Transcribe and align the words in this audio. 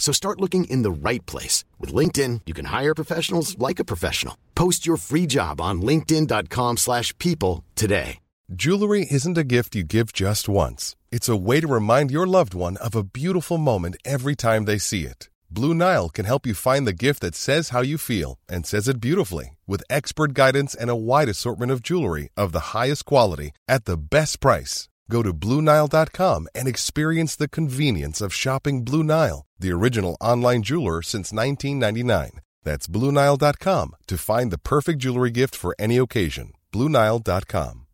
So 0.00 0.12
start 0.12 0.40
looking 0.40 0.64
in 0.64 0.82
the 0.82 0.90
right 0.90 1.24
place. 1.26 1.62
With 1.78 1.94
LinkedIn, 1.94 2.40
you 2.46 2.54
can 2.54 2.64
hire 2.64 2.94
professionals 2.94 3.56
like 3.58 3.78
a 3.78 3.84
professional. 3.84 4.36
Post 4.56 4.86
your 4.86 4.96
free 4.96 5.26
job 5.26 5.60
on 5.60 5.82
linkedin.com 5.82 6.78
slash 6.78 7.16
people 7.18 7.62
today. 7.76 8.18
Jewelry 8.52 9.06
isn't 9.08 9.38
a 9.38 9.44
gift 9.44 9.76
you 9.76 9.84
give 9.84 10.12
just 10.12 10.48
once. 10.48 10.96
It's 11.12 11.28
a 11.28 11.36
way 11.36 11.60
to 11.60 11.68
remind 11.68 12.10
your 12.10 12.26
loved 12.26 12.52
one 12.52 12.78
of 12.78 12.96
a 12.96 13.04
beautiful 13.04 13.58
moment 13.58 13.96
every 14.04 14.34
time 14.34 14.64
they 14.64 14.76
see 14.76 15.04
it. 15.04 15.28
Blue 15.52 15.72
Nile 15.72 16.08
can 16.08 16.24
help 16.24 16.46
you 16.46 16.54
find 16.54 16.84
the 16.84 17.04
gift 17.06 17.20
that 17.20 17.36
says 17.36 17.68
how 17.68 17.80
you 17.80 17.96
feel 17.96 18.38
and 18.48 18.66
says 18.66 18.88
it 18.88 19.00
beautifully 19.00 19.56
with 19.68 19.84
expert 19.88 20.34
guidance 20.34 20.74
and 20.74 20.90
a 20.90 20.96
wide 20.96 21.28
assortment 21.28 21.70
of 21.70 21.82
jewelry 21.82 22.28
of 22.36 22.50
the 22.50 22.74
highest 22.74 23.04
quality 23.04 23.52
at 23.68 23.84
the 23.84 23.96
best 23.96 24.40
price. 24.40 24.88
Go 25.10 25.24
to 25.24 25.34
BlueNile.com 25.34 26.48
and 26.54 26.68
experience 26.68 27.34
the 27.34 27.48
convenience 27.48 28.20
of 28.20 28.32
shopping 28.32 28.84
Blue 28.84 29.02
Nile, 29.02 29.44
the 29.58 29.72
original 29.72 30.16
online 30.20 30.62
jeweler 30.62 31.02
since 31.02 31.32
1999. 31.32 32.40
That's 32.62 32.86
BlueNile.com 32.86 33.96
to 34.06 34.16
find 34.16 34.52
the 34.52 34.58
perfect 34.58 35.00
jewelry 35.00 35.32
gift 35.32 35.56
for 35.56 35.74
any 35.80 35.96
occasion. 35.96 36.52
BlueNile.com. 36.72 37.86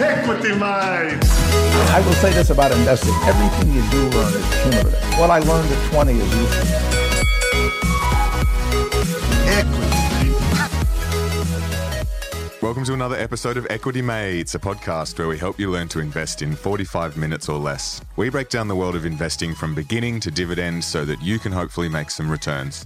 Equity 0.00 0.54
Line. 0.54 1.20
I 1.90 2.02
will 2.04 2.12
say 2.14 2.32
this 2.32 2.50
about 2.50 2.72
investing. 2.72 3.14
Everything 3.24 3.72
you 3.72 3.88
do 3.90 4.08
learn 4.16 4.34
is 4.34 4.62
cumulative. 4.62 5.18
What 5.18 5.30
I 5.30 5.38
learned 5.38 5.70
at 5.72 5.92
20 5.92 6.12
is 6.12 6.36
useful. 6.36 6.98
Welcome 12.60 12.84
to 12.86 12.92
another 12.92 13.14
episode 13.14 13.56
of 13.56 13.68
Equity 13.70 14.02
Mates, 14.02 14.56
a 14.56 14.58
podcast 14.58 15.16
where 15.16 15.28
we 15.28 15.38
help 15.38 15.60
you 15.60 15.70
learn 15.70 15.86
to 15.88 16.00
invest 16.00 16.42
in 16.42 16.56
45 16.56 17.16
minutes 17.16 17.48
or 17.48 17.56
less. 17.56 18.00
We 18.16 18.30
break 18.30 18.48
down 18.48 18.66
the 18.66 18.74
world 18.74 18.96
of 18.96 19.06
investing 19.06 19.54
from 19.54 19.76
beginning 19.76 20.18
to 20.20 20.32
dividend 20.32 20.82
so 20.82 21.04
that 21.04 21.22
you 21.22 21.38
can 21.38 21.52
hopefully 21.52 21.88
make 21.88 22.10
some 22.10 22.28
returns. 22.28 22.84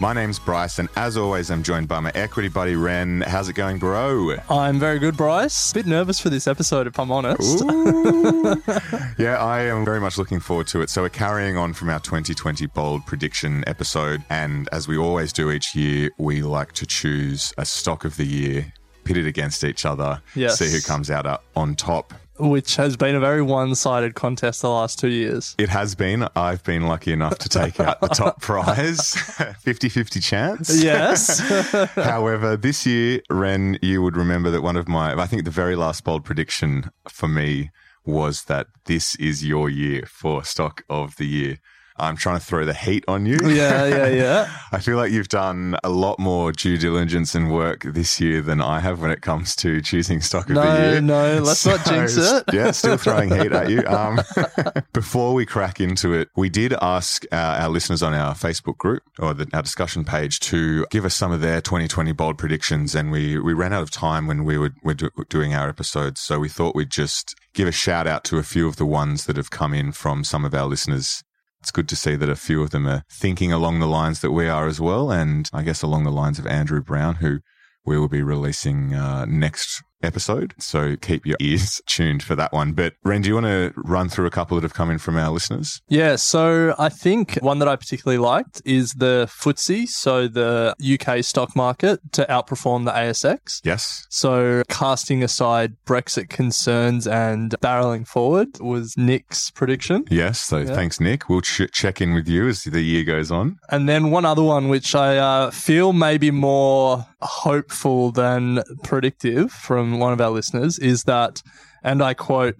My 0.00 0.14
name's 0.14 0.38
Bryce, 0.38 0.78
and 0.78 0.88
as 0.96 1.18
always, 1.18 1.50
I'm 1.50 1.62
joined 1.62 1.86
by 1.86 2.00
my 2.00 2.10
equity 2.14 2.48
buddy 2.48 2.76
Ren. 2.76 3.20
How's 3.20 3.50
it 3.50 3.52
going, 3.52 3.78
bro? 3.78 4.36
I'm 4.48 4.78
very 4.78 4.98
good, 4.98 5.18
Bryce. 5.18 5.72
A 5.72 5.74
Bit 5.74 5.84
nervous 5.86 6.18
for 6.18 6.30
this 6.30 6.46
episode, 6.46 6.86
if 6.86 6.98
I'm 6.98 7.12
honest. 7.12 7.62
yeah, 9.18 9.36
I 9.38 9.64
am 9.64 9.84
very 9.84 10.00
much 10.00 10.16
looking 10.16 10.40
forward 10.40 10.68
to 10.68 10.80
it. 10.80 10.88
So, 10.88 11.02
we're 11.02 11.10
carrying 11.10 11.58
on 11.58 11.74
from 11.74 11.90
our 11.90 12.00
2020 12.00 12.64
bold 12.68 13.04
prediction 13.04 13.62
episode. 13.66 14.24
And 14.30 14.66
as 14.72 14.88
we 14.88 14.96
always 14.96 15.34
do 15.34 15.50
each 15.50 15.74
year, 15.74 16.08
we 16.16 16.40
like 16.40 16.72
to 16.72 16.86
choose 16.86 17.52
a 17.58 17.66
stock 17.66 18.06
of 18.06 18.16
the 18.16 18.26
year, 18.26 18.72
pit 19.14 19.24
it 19.24 19.26
against 19.28 19.64
each 19.64 19.84
other, 19.84 20.22
Yes. 20.36 20.58
see 20.58 20.70
who 20.70 20.80
comes 20.80 21.10
out 21.10 21.26
uh, 21.26 21.38
on 21.56 21.74
top. 21.74 22.14
Which 22.38 22.76
has 22.76 22.96
been 22.96 23.14
a 23.16 23.20
very 23.20 23.42
one 23.42 23.74
sided 23.74 24.14
contest 24.14 24.62
the 24.62 24.70
last 24.70 24.98
two 24.98 25.08
years. 25.08 25.54
It 25.58 25.68
has 25.68 25.94
been. 25.94 26.26
I've 26.36 26.62
been 26.64 26.86
lucky 26.86 27.12
enough 27.12 27.36
to 27.38 27.48
take 27.50 27.78
out 27.80 28.00
the 28.00 28.08
top 28.08 28.40
prize 28.48 29.12
50 29.60 29.88
50 29.90 30.20
chance. 30.20 30.82
Yes. 30.82 31.38
However, 31.96 32.56
this 32.56 32.86
year, 32.86 33.20
Ren, 33.28 33.78
you 33.82 34.00
would 34.02 34.16
remember 34.16 34.50
that 34.52 34.62
one 34.62 34.76
of 34.76 34.88
my, 34.88 35.12
I 35.20 35.26
think 35.26 35.44
the 35.44 35.50
very 35.50 35.76
last 35.76 36.04
bold 36.04 36.24
prediction 36.24 36.90
for 37.10 37.28
me 37.28 37.70
was 38.06 38.44
that 38.44 38.68
this 38.86 39.16
is 39.16 39.44
your 39.44 39.68
year 39.68 40.04
for 40.06 40.42
stock 40.42 40.82
of 40.88 41.16
the 41.16 41.26
year. 41.26 41.58
I'm 42.00 42.16
trying 42.16 42.38
to 42.38 42.44
throw 42.44 42.64
the 42.64 42.74
heat 42.74 43.04
on 43.08 43.26
you. 43.26 43.38
yeah, 43.44 43.86
yeah, 43.86 44.06
yeah. 44.08 44.56
I 44.72 44.80
feel 44.80 44.96
like 44.96 45.12
you've 45.12 45.28
done 45.28 45.76
a 45.84 45.90
lot 45.90 46.18
more 46.18 46.52
due 46.52 46.78
diligence 46.78 47.34
and 47.34 47.52
work 47.52 47.82
this 47.82 48.20
year 48.20 48.40
than 48.40 48.60
I 48.60 48.80
have 48.80 49.00
when 49.00 49.10
it 49.10 49.20
comes 49.20 49.54
to 49.56 49.80
choosing 49.80 50.20
stock 50.20 50.48
of 50.48 50.56
the 50.56 50.62
year. 50.62 51.00
no, 51.00 51.36
no, 51.36 51.42
let's 51.42 51.64
not 51.66 51.84
jinx 51.84 52.16
it. 52.16 52.44
Yeah, 52.52 52.70
still 52.70 52.96
throwing 52.96 53.30
heat 53.30 53.52
at 53.52 53.70
you. 53.70 53.82
Um, 53.90 54.20
before 54.92 55.34
we 55.34 55.44
crack 55.44 55.80
into 55.80 56.12
it, 56.12 56.28
we 56.36 56.48
did 56.48 56.74
ask 56.80 57.24
our, 57.32 57.56
our 57.62 57.68
listeners 57.68 58.02
on 58.02 58.14
our 58.14 58.34
Facebook 58.34 58.78
group 58.78 59.02
or 59.18 59.34
the, 59.34 59.48
our 59.52 59.62
discussion 59.62 60.04
page 60.04 60.38
to 60.40 60.86
give 60.90 61.04
us 61.04 61.14
some 61.14 61.32
of 61.32 61.40
their 61.40 61.60
2020 61.60 62.12
bold 62.12 62.38
predictions, 62.38 62.94
and 62.94 63.10
we 63.10 63.38
we 63.38 63.52
ran 63.52 63.72
out 63.72 63.82
of 63.82 63.90
time 63.90 64.26
when 64.26 64.44
we 64.44 64.56
were, 64.56 64.70
were 64.84 64.94
do, 64.94 65.10
doing 65.28 65.54
our 65.54 65.68
episodes, 65.68 66.20
so 66.20 66.38
we 66.38 66.48
thought 66.48 66.76
we'd 66.76 66.90
just 66.90 67.34
give 67.52 67.66
a 67.66 67.72
shout 67.72 68.06
out 68.06 68.24
to 68.24 68.38
a 68.38 68.42
few 68.42 68.68
of 68.68 68.76
the 68.76 68.86
ones 68.86 69.26
that 69.26 69.36
have 69.36 69.50
come 69.50 69.74
in 69.74 69.92
from 69.92 70.24
some 70.24 70.44
of 70.44 70.54
our 70.54 70.66
listeners. 70.66 71.22
It's 71.60 71.70
good 71.70 71.88
to 71.90 71.96
see 71.96 72.16
that 72.16 72.28
a 72.28 72.36
few 72.36 72.62
of 72.62 72.70
them 72.70 72.86
are 72.86 73.04
thinking 73.10 73.52
along 73.52 73.80
the 73.80 73.86
lines 73.86 74.20
that 74.20 74.32
we 74.32 74.48
are 74.48 74.66
as 74.66 74.80
well, 74.80 75.10
and 75.10 75.48
I 75.52 75.62
guess 75.62 75.82
along 75.82 76.04
the 76.04 76.10
lines 76.10 76.38
of 76.38 76.46
Andrew 76.46 76.80
Brown, 76.80 77.16
who 77.16 77.40
we 77.84 77.98
will 77.98 78.08
be 78.08 78.22
releasing 78.22 78.94
uh, 78.94 79.26
next 79.26 79.82
episode. 80.02 80.54
So 80.58 80.96
keep 80.96 81.26
your 81.26 81.36
ears 81.40 81.80
tuned 81.86 82.22
for 82.22 82.34
that 82.36 82.52
one. 82.52 82.72
But 82.72 82.94
Ren, 83.04 83.22
do 83.22 83.28
you 83.28 83.34
want 83.34 83.46
to 83.46 83.72
run 83.76 84.08
through 84.08 84.26
a 84.26 84.30
couple 84.30 84.56
that 84.56 84.62
have 84.62 84.74
come 84.74 84.90
in 84.90 84.98
from 84.98 85.16
our 85.16 85.30
listeners? 85.30 85.80
Yeah, 85.88 86.16
so 86.16 86.74
I 86.78 86.88
think 86.88 87.36
one 87.36 87.58
that 87.58 87.68
I 87.68 87.76
particularly 87.76 88.18
liked 88.18 88.62
is 88.64 88.94
the 88.94 89.28
FTSE, 89.30 89.88
so 89.88 90.28
the 90.28 90.74
UK 90.80 91.24
stock 91.24 91.54
market, 91.54 92.00
to 92.12 92.24
outperform 92.26 92.84
the 92.84 92.92
ASX. 92.92 93.60
Yes. 93.64 94.06
So, 94.10 94.62
casting 94.68 95.22
aside 95.22 95.76
Brexit 95.86 96.28
concerns 96.28 97.06
and 97.06 97.50
barreling 97.60 98.06
forward 98.06 98.58
was 98.60 98.96
Nick's 98.96 99.50
prediction. 99.50 100.04
Yes. 100.10 100.40
So 100.40 100.64
thanks, 100.64 101.00
Nick. 101.00 101.28
We'll 101.28 101.40
ch- 101.42 101.70
check 101.72 102.00
in 102.00 102.14
with 102.14 102.28
you 102.28 102.48
as 102.48 102.64
the 102.64 102.80
year 102.80 103.04
goes 103.04 103.30
on. 103.30 103.58
And 103.70 103.88
then 103.88 104.10
one 104.10 104.24
other 104.24 104.42
one, 104.42 104.68
which 104.68 104.94
I 104.94 105.16
uh, 105.16 105.50
feel 105.50 105.92
maybe 105.92 106.30
more 106.30 107.06
hopeful 107.20 108.12
than 108.12 108.62
predictive 108.82 109.52
from 109.52 109.89
one 109.98 110.12
of 110.12 110.20
our 110.20 110.30
listeners, 110.30 110.78
is 110.78 111.04
that, 111.04 111.42
and 111.82 112.02
I 112.02 112.14
quote, 112.14 112.56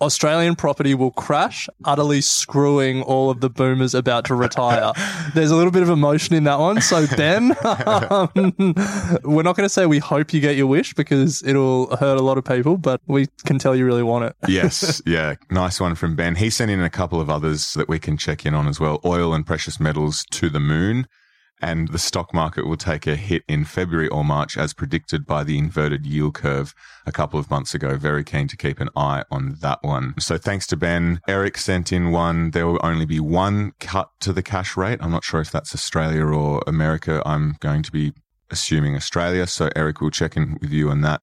Australian 0.00 0.56
property 0.56 0.94
will 0.94 1.12
crash, 1.12 1.68
utterly 1.84 2.20
screwing 2.20 3.02
all 3.02 3.30
of 3.30 3.40
the 3.40 3.48
boomers 3.48 3.94
about 3.94 4.24
to 4.26 4.34
retire. 4.34 4.92
There's 5.34 5.50
a 5.50 5.56
little 5.56 5.70
bit 5.70 5.82
of 5.82 5.88
emotion 5.88 6.34
in 6.34 6.44
that 6.44 6.58
one. 6.58 6.80
So, 6.80 7.06
Ben, 7.16 7.56
um, 7.64 8.28
we're 9.24 9.42
not 9.42 9.56
going 9.56 9.64
to 9.64 9.68
say 9.68 9.86
we 9.86 10.00
hope 10.00 10.32
you 10.32 10.40
get 10.40 10.56
your 10.56 10.66
wish 10.66 10.94
because 10.94 11.42
it'll 11.44 11.94
hurt 11.96 12.18
a 12.18 12.22
lot 12.22 12.38
of 12.38 12.44
people, 12.44 12.76
but 12.76 13.00
we 13.06 13.28
can 13.46 13.58
tell 13.58 13.74
you 13.74 13.86
really 13.86 14.02
want 14.02 14.24
it. 14.24 14.36
Yes. 14.54 15.02
yeah. 15.04 15.34
Nice 15.50 15.80
one 15.80 15.94
from 15.96 16.14
Ben. 16.14 16.36
He 16.36 16.48
sent 16.48 16.70
in 16.70 16.80
a 16.80 16.90
couple 16.90 17.20
of 17.20 17.28
others 17.28 17.74
that 17.74 17.88
we 17.88 17.98
can 17.98 18.16
check 18.16 18.46
in 18.46 18.54
on 18.54 18.68
as 18.68 18.78
well. 18.78 19.00
Oil 19.04 19.34
and 19.34 19.44
precious 19.44 19.80
metals 19.80 20.24
to 20.32 20.48
the 20.48 20.60
moon. 20.60 21.06
And 21.60 21.88
the 21.88 21.98
stock 21.98 22.34
market 22.34 22.66
will 22.66 22.76
take 22.76 23.06
a 23.06 23.16
hit 23.16 23.42
in 23.48 23.64
February 23.64 24.08
or 24.08 24.24
March 24.24 24.58
as 24.58 24.74
predicted 24.74 25.24
by 25.24 25.44
the 25.44 25.56
inverted 25.56 26.04
yield 26.04 26.34
curve 26.34 26.74
a 27.06 27.12
couple 27.12 27.40
of 27.40 27.50
months 27.50 27.74
ago. 27.74 27.96
Very 27.96 28.24
keen 28.24 28.48
to 28.48 28.56
keep 28.56 28.80
an 28.80 28.90
eye 28.96 29.24
on 29.30 29.56
that 29.60 29.78
one. 29.82 30.14
So 30.18 30.36
thanks 30.36 30.66
to 30.68 30.76
Ben. 30.76 31.20
Eric 31.26 31.56
sent 31.56 31.92
in 31.92 32.10
one. 32.10 32.50
There 32.50 32.66
will 32.66 32.80
only 32.82 33.06
be 33.06 33.20
one 33.20 33.72
cut 33.80 34.10
to 34.20 34.32
the 34.32 34.42
cash 34.42 34.76
rate. 34.76 34.98
I'm 35.00 35.10
not 35.10 35.24
sure 35.24 35.40
if 35.40 35.50
that's 35.50 35.74
Australia 35.74 36.24
or 36.24 36.62
America. 36.66 37.22
I'm 37.24 37.56
going 37.60 37.82
to 37.84 37.92
be 37.92 38.12
assuming 38.50 38.94
Australia. 38.94 39.46
So 39.46 39.70
Eric 39.74 40.00
will 40.00 40.10
check 40.10 40.36
in 40.36 40.58
with 40.60 40.70
you 40.70 40.90
on 40.90 41.00
that. 41.02 41.22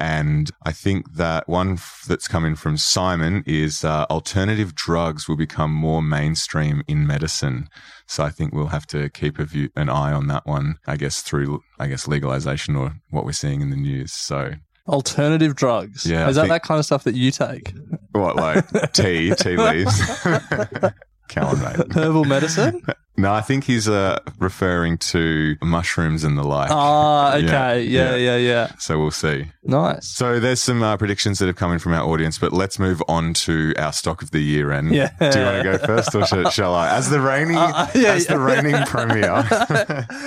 And 0.00 0.50
I 0.64 0.72
think 0.72 1.12
that 1.16 1.46
one 1.46 1.74
f- 1.74 2.04
that's 2.08 2.26
coming 2.26 2.56
from 2.56 2.78
Simon 2.78 3.44
is 3.46 3.84
uh, 3.84 4.06
alternative 4.10 4.74
drugs 4.74 5.28
will 5.28 5.36
become 5.36 5.72
more 5.74 6.00
mainstream 6.02 6.82
in 6.88 7.06
medicine. 7.06 7.68
So 8.06 8.24
I 8.24 8.30
think 8.30 8.54
we'll 8.54 8.68
have 8.68 8.86
to 8.88 9.10
keep 9.10 9.38
a 9.38 9.44
view, 9.44 9.68
an 9.76 9.90
eye 9.90 10.12
on 10.12 10.26
that 10.28 10.46
one, 10.46 10.76
I 10.86 10.96
guess, 10.96 11.20
through, 11.20 11.60
I 11.78 11.86
guess, 11.86 12.08
legalization 12.08 12.76
or 12.76 12.94
what 13.10 13.26
we're 13.26 13.32
seeing 13.32 13.60
in 13.60 13.68
the 13.68 13.76
news. 13.76 14.12
So 14.14 14.52
Alternative 14.88 15.54
drugs. 15.54 16.06
Yeah, 16.06 16.26
Is 16.28 16.38
I 16.38 16.40
that 16.42 16.48
think- 16.48 16.62
that 16.62 16.66
kind 16.66 16.78
of 16.78 16.86
stuff 16.86 17.04
that 17.04 17.14
you 17.14 17.30
take? 17.30 17.74
what, 18.12 18.36
like 18.36 18.92
tea, 18.92 19.34
tea 19.34 19.56
leaves? 19.68 20.00
Come 21.28 21.44
on, 21.44 21.60
mate. 21.62 21.92
Herbal 21.92 22.24
medicine? 22.24 22.82
No, 23.20 23.32
I 23.34 23.40
think 23.42 23.64
he's 23.64 23.88
uh, 23.88 24.18
referring 24.38 24.98
to 24.98 25.56
mushrooms 25.62 26.24
and 26.24 26.38
the 26.38 26.42
like. 26.42 26.70
Ah, 26.72 27.34
okay. 27.36 27.82
Yeah, 27.82 28.14
yeah, 28.16 28.36
yeah. 28.36 28.72
So 28.78 28.98
we'll 28.98 29.10
see. 29.10 29.46
Nice. 29.62 30.08
So 30.08 30.40
there's 30.40 30.60
some 30.60 30.82
uh, 30.82 30.96
predictions 30.96 31.38
that 31.38 31.46
have 31.46 31.56
come 31.56 31.72
in 31.72 31.78
from 31.78 31.92
our 31.92 32.02
audience, 32.08 32.38
but 32.38 32.52
let's 32.52 32.78
move 32.78 33.02
on 33.08 33.34
to 33.34 33.74
our 33.78 33.92
stock 33.92 34.22
of 34.22 34.30
the 34.30 34.40
year. 34.40 34.70
And 34.72 34.94
Yeah. 34.94 35.10
do 35.18 35.38
you 35.38 35.44
want 35.44 35.56
to 35.58 35.62
go 35.64 35.78
first, 35.86 36.14
or 36.14 36.24
shall, 36.26 36.50
shall 36.50 36.74
I? 36.74 36.96
As 36.96 37.10
the 37.10 37.20
reigning, 37.20 37.56
Uh, 37.56 37.88
yeah, 37.94 38.12
as 38.14 38.26
the 38.26 38.38
reigning 38.38 38.74
premier, 38.86 39.44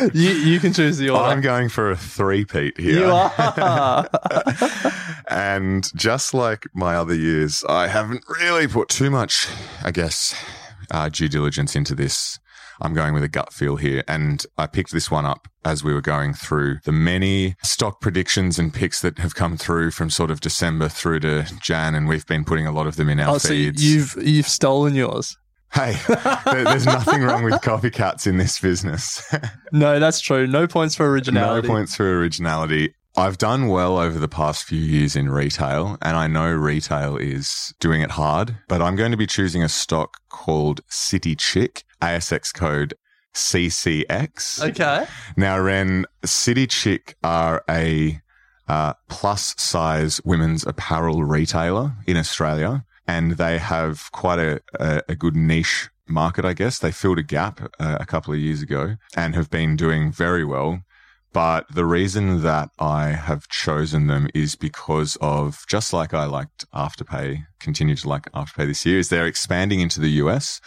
You, 0.14 0.30
you 0.30 0.60
can 0.60 0.72
choose 0.74 0.98
the 0.98 1.10
order. 1.10 1.24
I'm 1.26 1.42
going 1.42 1.70
for 1.70 1.92
a 1.92 1.98
three-peat 1.98 2.78
here. 2.80 3.00
you 3.00 3.06
are. 3.06 4.08
And 5.28 5.90
just 5.96 6.34
like 6.34 6.68
my 6.74 6.96
other 6.96 7.16
years, 7.16 7.64
I 7.68 7.88
haven't 7.88 8.24
really 8.42 8.68
put 8.68 8.90
too 8.90 9.10
much, 9.10 9.48
I 9.84 9.90
guess, 9.92 10.36
uh, 10.92 11.10
due 11.10 11.30
diligence 11.30 11.76
into 11.76 11.96
this. 11.96 12.40
I'm 12.82 12.94
going 12.94 13.14
with 13.14 13.24
a 13.24 13.30
gut 13.30 13.54
feel 13.54 13.76
here. 13.76 14.04
And 14.08 14.46
I 14.58 14.68
picked 14.68 14.92
this 14.92 15.10
one 15.10 15.26
up 15.26 15.48
as 15.66 15.84
we 15.84 15.94
were 15.94 16.02
going 16.02 16.34
through 16.34 16.80
the 16.84 16.92
many 16.92 17.56
stock 17.64 18.02
predictions 18.02 18.60
and 18.60 18.74
picks 18.74 19.02
that 19.02 19.20
have 19.20 19.36
come 19.36 19.58
through 19.58 19.92
from 19.92 20.10
sort 20.10 20.32
of 20.32 20.42
December 20.42 20.90
through 20.90 21.22
to 21.22 21.46
Jan. 21.62 21.96
And 21.96 22.08
we've 22.08 22.26
been 22.26 22.44
putting 22.44 22.68
a 22.68 22.72
lot 22.72 22.88
of 22.88 22.96
them 22.96 23.10
in 23.10 23.20
our 23.20 23.36
oh, 23.36 23.38
so 23.38 23.50
feeds. 23.50 23.84
you've 23.84 24.16
you've 24.22 24.48
stolen 24.48 24.96
yours. 24.96 25.38
hey, 25.74 25.98
there, 26.46 26.66
there's 26.66 26.86
nothing 26.86 27.24
wrong 27.24 27.44
with 27.44 27.56
copycats 27.56 28.28
in 28.28 28.38
this 28.38 28.60
business. 28.60 29.24
No, 29.76 30.00
that's 30.00 30.20
true. 30.20 30.46
No 30.46 30.68
points 30.68 30.94
for 30.94 31.10
originality. 31.10 31.68
No 31.68 31.74
points 31.74 31.96
for 31.96 32.20
originality. 32.20 32.94
I've 33.16 33.38
done 33.38 33.68
well 33.68 34.00
over 34.00 34.18
the 34.18 34.28
past 34.28 34.64
few 34.64 34.80
years 34.80 35.16
in 35.16 35.30
retail, 35.30 35.98
and 36.02 36.18
I 36.18 36.26
know 36.26 36.52
retail 36.52 37.16
is 37.18 37.74
doing 37.80 38.02
it 38.02 38.12
hard, 38.12 38.58
but 38.68 38.82
I'm 38.82 38.96
going 38.96 39.12
to 39.12 39.18
be 39.18 39.28
choosing 39.28 39.62
a 39.62 39.70
stock 39.70 40.18
called 40.30 40.82
City 40.88 41.36
Chick, 41.36 41.84
ASX 42.02 42.52
code 42.52 42.96
CCX. 43.36 44.64
Okay. 44.70 45.06
Now, 45.38 45.60
Ren, 45.60 46.06
City 46.26 46.66
Chick 46.66 47.16
are 47.24 47.64
a 47.70 48.20
uh, 48.68 48.94
plus 49.10 49.54
size 49.58 50.20
women's 50.26 50.66
apparel 50.66 51.24
retailer 51.24 51.94
in 52.08 52.18
Australia, 52.18 52.84
and 53.08 53.34
they 53.34 53.60
have 53.60 54.12
quite 54.12 54.40
a, 54.40 54.62
a, 54.80 55.04
a 55.10 55.16
good 55.16 55.36
niche 55.36 55.90
market, 56.08 56.46
I 56.46 56.54
guess. 56.54 56.80
They 56.80 56.92
filled 56.92 57.20
a 57.20 57.24
gap 57.24 57.62
uh, 57.80 57.98
a 58.00 58.06
couple 58.06 58.34
of 58.34 58.40
years 58.40 58.62
ago 58.62 58.96
and 59.16 59.36
have 59.36 59.50
been 59.50 59.76
doing 59.76 60.12
very 60.12 60.44
well. 60.46 60.82
But 61.34 61.66
the 61.74 61.86
reason 61.86 62.44
that 62.44 62.70
I 62.80 63.10
have 63.10 63.48
chosen 63.50 64.08
them 64.08 64.30
is 64.36 64.56
because 64.56 65.18
of 65.20 65.66
just 65.68 65.92
like 65.92 66.14
I 66.14 66.26
liked 66.26 66.70
Afterpay, 66.72 67.46
continue 67.60 67.96
to 67.96 68.08
like 68.08 68.32
Afterpay 68.32 68.68
this 68.68 68.86
year, 68.86 69.00
is 69.00 69.10
they're 69.10 69.26
expanding 69.26 69.80
into 69.80 70.00
the 70.00 70.12
US. 70.24 70.62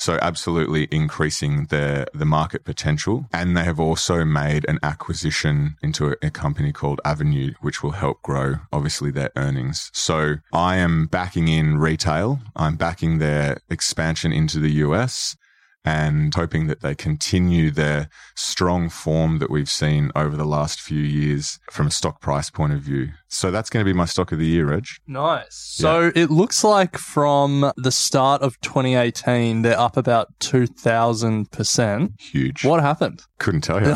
So 0.00 0.18
absolutely 0.22 0.88
increasing 0.90 1.66
their 1.66 2.06
the 2.14 2.24
market 2.24 2.64
potential. 2.64 3.26
And 3.34 3.54
they 3.54 3.64
have 3.64 3.78
also 3.78 4.24
made 4.24 4.64
an 4.66 4.78
acquisition 4.82 5.76
into 5.82 6.12
a, 6.12 6.16
a 6.22 6.30
company 6.30 6.72
called 6.72 7.02
Avenue, 7.04 7.52
which 7.60 7.82
will 7.82 7.90
help 7.90 8.22
grow 8.22 8.56
obviously 8.72 9.10
their 9.10 9.30
earnings. 9.36 9.90
So 9.92 10.36
I 10.54 10.76
am 10.76 11.06
backing 11.06 11.48
in 11.48 11.76
retail. 11.76 12.40
I'm 12.56 12.76
backing 12.76 13.18
their 13.18 13.60
expansion 13.68 14.32
into 14.32 14.58
the 14.58 14.72
US 14.86 15.36
and 15.84 16.34
hoping 16.34 16.66
that 16.66 16.80
they 16.80 16.94
continue 16.94 17.70
their 17.70 18.08
strong 18.34 18.88
form 18.88 19.38
that 19.38 19.50
we've 19.50 19.70
seen 19.70 20.10
over 20.14 20.36
the 20.36 20.44
last 20.44 20.80
few 20.80 21.00
years 21.00 21.58
from 21.70 21.86
a 21.86 21.90
stock 21.90 22.20
price 22.20 22.50
point 22.50 22.72
of 22.72 22.80
view. 22.80 23.10
So 23.32 23.52
that's 23.52 23.70
going 23.70 23.84
to 23.84 23.88
be 23.88 23.96
my 23.96 24.06
stock 24.06 24.32
of 24.32 24.40
the 24.40 24.46
year, 24.46 24.66
Reg. 24.66 24.86
Nice. 25.06 25.54
So 25.54 26.10
it 26.16 26.30
looks 26.32 26.64
like 26.64 26.98
from 26.98 27.70
the 27.76 27.92
start 27.92 28.42
of 28.42 28.60
2018, 28.60 29.62
they're 29.62 29.78
up 29.78 29.96
about 29.96 30.36
2,000%. 30.40 32.20
Huge. 32.20 32.64
What 32.64 32.80
happened? 32.80 33.22
Couldn't 33.38 33.60
tell 33.60 33.80
you. 33.80 33.86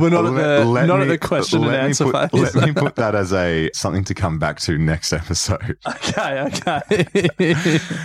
We're 0.00 0.10
not 0.10 0.26
at 0.26 0.34
the, 0.34 0.84
not 0.86 1.00
at 1.00 1.08
the 1.08 1.18
question 1.18 1.62
and 1.62 1.68
let 1.68 1.80
me 1.80 1.88
answer 1.88 2.10
put, 2.10 2.32
phase. 2.32 2.56
Let 2.56 2.66
me 2.66 2.74
put 2.74 2.96
that 2.96 3.14
as 3.14 3.32
a 3.32 3.70
something 3.72 4.02
to 4.04 4.14
come 4.14 4.40
back 4.40 4.58
to 4.60 4.76
next 4.76 5.12
episode. 5.12 5.78
okay, 5.86 6.40
okay. 6.40 6.82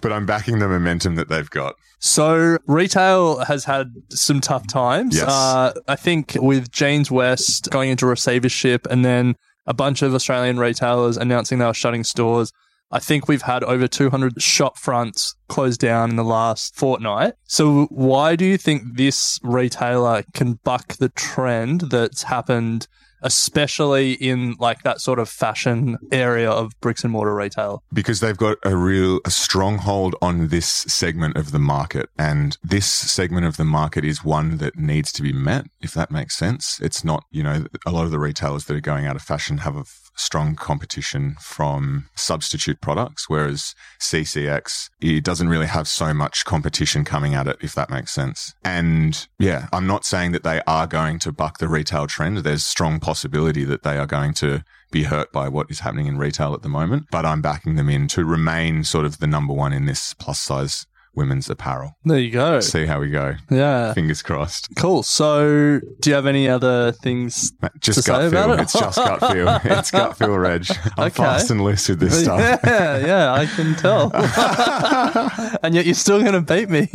But 0.03 0.13
I'm 0.13 0.27
backing 0.27 0.59
the 0.59 0.67
momentum 0.67 1.15
that 1.15 1.27
they've 1.27 1.49
got. 1.49 1.75
So 2.01 2.57
retail 2.65 3.45
has 3.45 3.63
had 3.63 3.93
some 4.09 4.41
tough 4.41 4.65
times. 4.65 5.15
Yes. 5.15 5.27
Uh, 5.29 5.73
I 5.87 5.95
think 5.95 6.35
with 6.35 6.71
Jeans 6.71 7.11
West 7.11 7.69
going 7.69 7.91
into 7.91 8.07
receivership 8.07 8.87
and 8.89 9.05
then 9.05 9.35
a 9.67 9.73
bunch 9.73 10.01
of 10.01 10.15
Australian 10.15 10.57
retailers 10.57 11.15
announcing 11.15 11.59
they 11.59 11.65
were 11.65 11.75
shutting 11.75 12.03
stores. 12.03 12.51
I 12.89 12.97
think 12.97 13.27
we've 13.27 13.43
had 13.43 13.63
over 13.63 13.87
200 13.87 14.41
shop 14.41 14.79
fronts 14.79 15.35
closed 15.47 15.79
down 15.79 16.09
in 16.09 16.15
the 16.15 16.23
last 16.23 16.75
fortnight. 16.75 17.35
So 17.43 17.85
why 17.91 18.35
do 18.35 18.45
you 18.45 18.57
think 18.57 18.97
this 18.97 19.39
retailer 19.43 20.23
can 20.33 20.53
buck 20.63 20.95
the 20.95 21.09
trend 21.09 21.81
that's 21.81 22.23
happened 22.23 22.87
especially 23.21 24.13
in 24.13 24.55
like 24.59 24.83
that 24.83 25.01
sort 25.01 25.19
of 25.19 25.29
fashion 25.29 25.97
area 26.11 26.49
of 26.49 26.71
bricks 26.81 27.03
and 27.03 27.11
mortar 27.11 27.35
retail? 27.35 27.83
because 27.93 28.19
they've 28.19 28.37
got 28.37 28.57
a 28.63 28.75
real 28.75 29.19
a 29.25 29.31
stronghold 29.31 30.15
on 30.21 30.47
this 30.47 30.67
segment 30.67 31.35
of 31.37 31.51
the 31.51 31.59
market 31.59 32.09
and 32.17 32.57
this 32.63 32.85
segment 32.85 33.45
of 33.45 33.57
the 33.57 33.65
market 33.65 34.03
is 34.05 34.23
one 34.23 34.57
that 34.57 34.77
needs 34.77 35.11
to 35.11 35.21
be 35.21 35.33
met 35.33 35.65
if 35.81 35.93
that 35.93 36.11
makes 36.11 36.35
sense 36.35 36.79
it's 36.81 37.03
not 37.03 37.23
you 37.31 37.43
know 37.43 37.65
a 37.85 37.91
lot 37.91 38.05
of 38.05 38.11
the 38.11 38.19
retailers 38.19 38.65
that 38.65 38.75
are 38.75 38.81
going 38.81 39.05
out 39.05 39.15
of 39.15 39.21
fashion 39.21 39.59
have 39.59 39.75
a 39.75 39.83
strong 40.15 40.55
competition 40.55 41.35
from 41.39 42.09
substitute 42.15 42.81
products 42.81 43.29
whereas 43.29 43.73
CCX 43.99 44.89
it 44.99 45.23
doesn't 45.23 45.49
really 45.49 45.67
have 45.67 45.87
so 45.87 46.13
much 46.13 46.45
competition 46.45 47.03
coming 47.03 47.33
at 47.33 47.47
it 47.47 47.57
if 47.61 47.73
that 47.75 47.89
makes 47.89 48.11
sense. 48.11 48.53
And 48.63 49.27
yeah 49.39 49.67
I'm 49.71 49.87
not 49.87 50.05
saying 50.05 50.31
that 50.33 50.43
they 50.43 50.61
are 50.67 50.87
going 50.87 51.19
to 51.19 51.31
buck 51.31 51.57
the 51.57 51.67
retail 51.67 52.07
trend. 52.07 52.37
There's 52.39 52.63
strong 52.63 52.99
possibility 52.99 53.63
that 53.65 53.83
they 53.83 53.97
are 53.97 54.07
going 54.07 54.33
to 54.35 54.63
be 54.91 55.03
hurt 55.03 55.31
by 55.31 55.47
what 55.47 55.71
is 55.71 55.79
happening 55.79 56.07
in 56.07 56.17
retail 56.17 56.53
at 56.53 56.61
the 56.61 56.69
moment, 56.69 57.07
but 57.11 57.25
I'm 57.25 57.41
backing 57.41 57.75
them 57.75 57.89
in 57.89 58.07
to 58.09 58.25
remain 58.25 58.83
sort 58.83 59.05
of 59.05 59.19
the 59.19 59.27
number 59.27 59.53
one 59.53 59.73
in 59.73 59.85
this 59.85 60.13
plus 60.13 60.39
size 60.39 60.85
women's 61.13 61.49
apparel. 61.49 61.95
There 62.05 62.17
you 62.19 62.31
go. 62.31 62.59
See 62.61 62.85
how 62.85 62.99
we 62.99 63.09
go. 63.09 63.35
Yeah. 63.49 63.93
Fingers 63.93 64.21
crossed. 64.21 64.69
Cool. 64.75 65.03
So, 65.03 65.79
do 65.99 66.09
you 66.09 66.15
have 66.15 66.25
any 66.25 66.47
other 66.47 66.91
things? 66.93 67.51
Just 67.79 67.97
To 67.99 68.03
say 68.03 68.11
gut 68.11 68.25
about 68.27 68.49
it? 68.51 68.61
It's 68.63 68.73
just 68.73 68.97
gut 68.97 69.19
feel. 69.33 69.59
It's 69.77 69.91
gut 69.91 70.17
feel, 70.17 70.37
Reg. 70.37 70.65
I'm 70.97 71.07
Okay. 71.07 71.09
fast 71.23 71.51
and 71.51 71.63
loose 71.63 71.89
with 71.89 71.99
this 71.99 72.21
stuff. 72.23 72.39
Yeah, 72.63 72.97
yeah, 73.05 73.33
I 73.33 73.45
can 73.45 73.75
tell. 73.75 74.11
and 75.63 75.75
yet 75.75 75.85
you're 75.85 75.93
still 75.95 76.21
going 76.21 76.33
to 76.33 76.41
beat 76.41 76.69
me. 76.69 76.87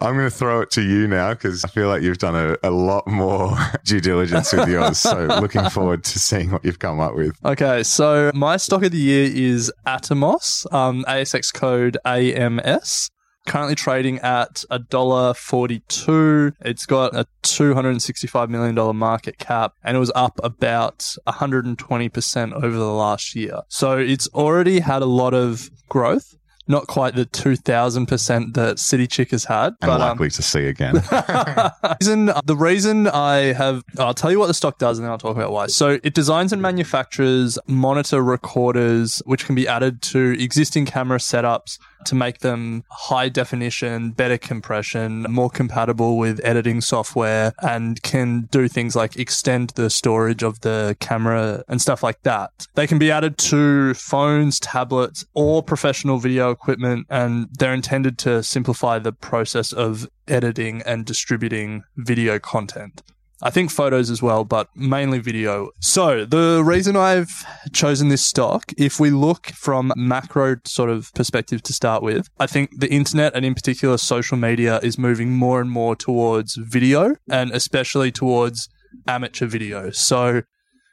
I'm 0.00 0.14
going 0.16 0.28
to 0.28 0.30
throw 0.30 0.60
it 0.60 0.70
to 0.72 0.82
you 0.82 1.08
now 1.08 1.34
because 1.34 1.64
I 1.64 1.68
feel 1.68 1.88
like 1.88 2.02
you've 2.02 2.18
done 2.18 2.36
a, 2.36 2.56
a 2.62 2.70
lot 2.70 3.06
more 3.06 3.56
due 3.84 4.00
diligence 4.00 4.52
with 4.52 4.68
yours. 4.68 4.98
So 4.98 5.24
looking 5.40 5.68
forward 5.70 6.04
to 6.04 6.18
seeing 6.18 6.50
what 6.52 6.64
you've 6.64 6.78
come 6.78 7.00
up 7.00 7.14
with. 7.14 7.34
okay, 7.44 7.82
so 7.82 8.30
my 8.34 8.56
stock 8.56 8.84
of 8.84 8.92
the 8.92 8.98
year 8.98 9.30
is 9.32 9.72
Atomos, 9.86 10.72
um, 10.72 11.04
ASX 11.08 11.52
code 11.52 11.96
AMS. 12.04 13.10
Currently 13.46 13.74
trading 13.74 14.18
at 14.18 14.64
a 14.70 14.78
dollar 14.78 15.34
forty-two. 15.34 16.52
It's 16.60 16.86
got 16.86 17.16
a 17.16 17.26
two 17.42 17.74
hundred 17.74 17.90
and 17.90 18.02
sixty-five 18.02 18.48
million 18.50 18.74
dollar 18.74 18.92
market 18.92 19.38
cap, 19.38 19.74
and 19.82 19.96
it 19.96 20.00
was 20.00 20.12
up 20.14 20.38
about 20.44 21.16
one 21.24 21.34
hundred 21.34 21.64
and 21.66 21.78
twenty 21.78 22.08
percent 22.08 22.52
over 22.52 22.76
the 22.76 22.92
last 22.92 23.34
year. 23.34 23.62
So 23.68 23.98
it's 23.98 24.28
already 24.28 24.80
had 24.80 25.02
a 25.02 25.06
lot 25.06 25.34
of 25.34 25.70
growth. 25.88 26.36
Not 26.70 26.86
quite 26.86 27.16
the 27.16 27.24
two 27.24 27.56
thousand 27.56 28.06
percent 28.06 28.54
that 28.54 28.78
City 28.78 29.06
Chick 29.06 29.32
has 29.32 29.44
had, 29.44 29.74
And 29.80 29.88
but 29.90 30.00
um, 30.00 30.10
likely 30.10 30.30
to 30.30 30.42
see 30.42 30.66
again. 30.66 30.94
reason, 32.00 32.26
the 32.44 32.56
reason 32.56 33.08
I 33.08 33.52
have, 33.52 33.82
I'll 33.98 34.14
tell 34.14 34.30
you 34.30 34.38
what 34.38 34.46
the 34.46 34.54
stock 34.54 34.78
does 34.78 34.98
and 34.98 35.04
then 35.04 35.10
I'll 35.10 35.18
talk 35.18 35.36
about 35.36 35.50
why. 35.52 35.66
So 35.66 35.98
it 36.04 36.14
designs 36.14 36.52
and 36.52 36.62
manufactures 36.62 37.58
monitor 37.66 38.22
recorders, 38.22 39.20
which 39.26 39.46
can 39.46 39.54
be 39.54 39.66
added 39.66 40.00
to 40.02 40.36
existing 40.38 40.86
camera 40.86 41.18
setups 41.18 41.78
to 42.06 42.14
make 42.14 42.38
them 42.38 42.84
high 42.90 43.28
definition, 43.28 44.10
better 44.10 44.38
compression, 44.38 45.22
more 45.28 45.50
compatible 45.50 46.16
with 46.16 46.40
editing 46.44 46.80
software, 46.80 47.52
and 47.62 48.02
can 48.02 48.48
do 48.50 48.68
things 48.68 48.96
like 48.96 49.16
extend 49.16 49.70
the 49.70 49.90
storage 49.90 50.42
of 50.42 50.60
the 50.60 50.96
camera 51.00 51.64
and 51.68 51.80
stuff 51.80 52.02
like 52.02 52.22
that. 52.22 52.66
They 52.74 52.86
can 52.86 52.98
be 52.98 53.10
added 53.10 53.38
to 53.38 53.94
phones, 53.94 54.58
tablets, 54.60 55.24
or 55.34 55.62
professional 55.62 56.18
video 56.18 56.54
equipment, 56.60 57.06
and 57.08 57.48
they're 57.58 57.74
intended 57.74 58.18
to 58.18 58.42
simplify 58.42 58.98
the 58.98 59.12
process 59.12 59.72
of 59.72 60.08
editing 60.28 60.82
and 60.82 61.06
distributing 61.06 61.82
video 61.96 62.38
content. 62.38 63.02
I 63.42 63.48
think 63.48 63.70
photos 63.70 64.10
as 64.10 64.20
well, 64.20 64.44
but 64.44 64.68
mainly 64.76 65.18
video. 65.18 65.70
So 65.80 66.26
the 66.26 66.62
reason 66.62 66.94
I've 66.94 67.44
chosen 67.72 68.10
this 68.10 68.24
stock, 68.24 68.70
if 68.76 69.00
we 69.00 69.08
look 69.08 69.46
from 69.46 69.94
macro 69.96 70.56
sort 70.66 70.90
of 70.90 71.10
perspective 71.14 71.62
to 71.62 71.72
start 71.72 72.02
with, 72.02 72.28
I 72.38 72.46
think 72.46 72.78
the 72.78 72.90
internet 72.90 73.34
and 73.34 73.46
in 73.46 73.54
particular 73.54 73.96
social 73.96 74.36
media 74.36 74.78
is 74.82 74.98
moving 74.98 75.30
more 75.30 75.62
and 75.62 75.70
more 75.70 75.96
towards 75.96 76.56
video 76.56 77.14
and 77.30 77.50
especially 77.52 78.12
towards 78.12 78.68
amateur 79.06 79.46
video. 79.46 79.90
So 79.90 80.42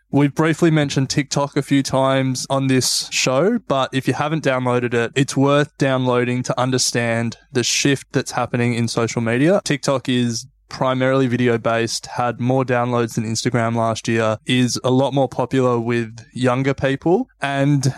We've 0.10 0.34
briefly 0.34 0.72
mentioned 0.72 1.10
TikTok 1.10 1.58
a 1.58 1.62
few 1.62 1.84
times 1.84 2.48
on 2.50 2.68
this 2.68 3.10
show, 3.12 3.60
but 3.60 3.94
if 3.94 4.08
you 4.08 4.14
haven't 4.14 4.42
downloaded 4.42 4.94
it, 4.94 5.12
it's 5.16 5.36
worth 5.36 5.78
downloading 5.78 6.44
to 6.44 6.58
understand 6.58 7.38
the 7.52 7.64
shift 7.64 8.14
that's 8.14 8.32
happening 8.32 8.74
in 8.74 8.88
social 8.88 9.22
media. 9.22 9.60
TikTok 9.66 10.08
is 10.08 10.48
primarily 10.70 11.28
video 11.28 11.58
based, 11.58 12.06
had 12.06 12.40
more 12.40 12.64
downloads 12.64 13.16
than 13.16 13.26
Instagram 13.26 13.76
last 13.76 14.08
year, 14.08 14.38
is 14.46 14.80
a 14.82 14.92
lot 14.92 15.14
more 15.14 15.28
popular 15.28 15.78
with 15.78 16.18
younger 16.32 16.74
people, 16.74 17.28
and 17.42 17.94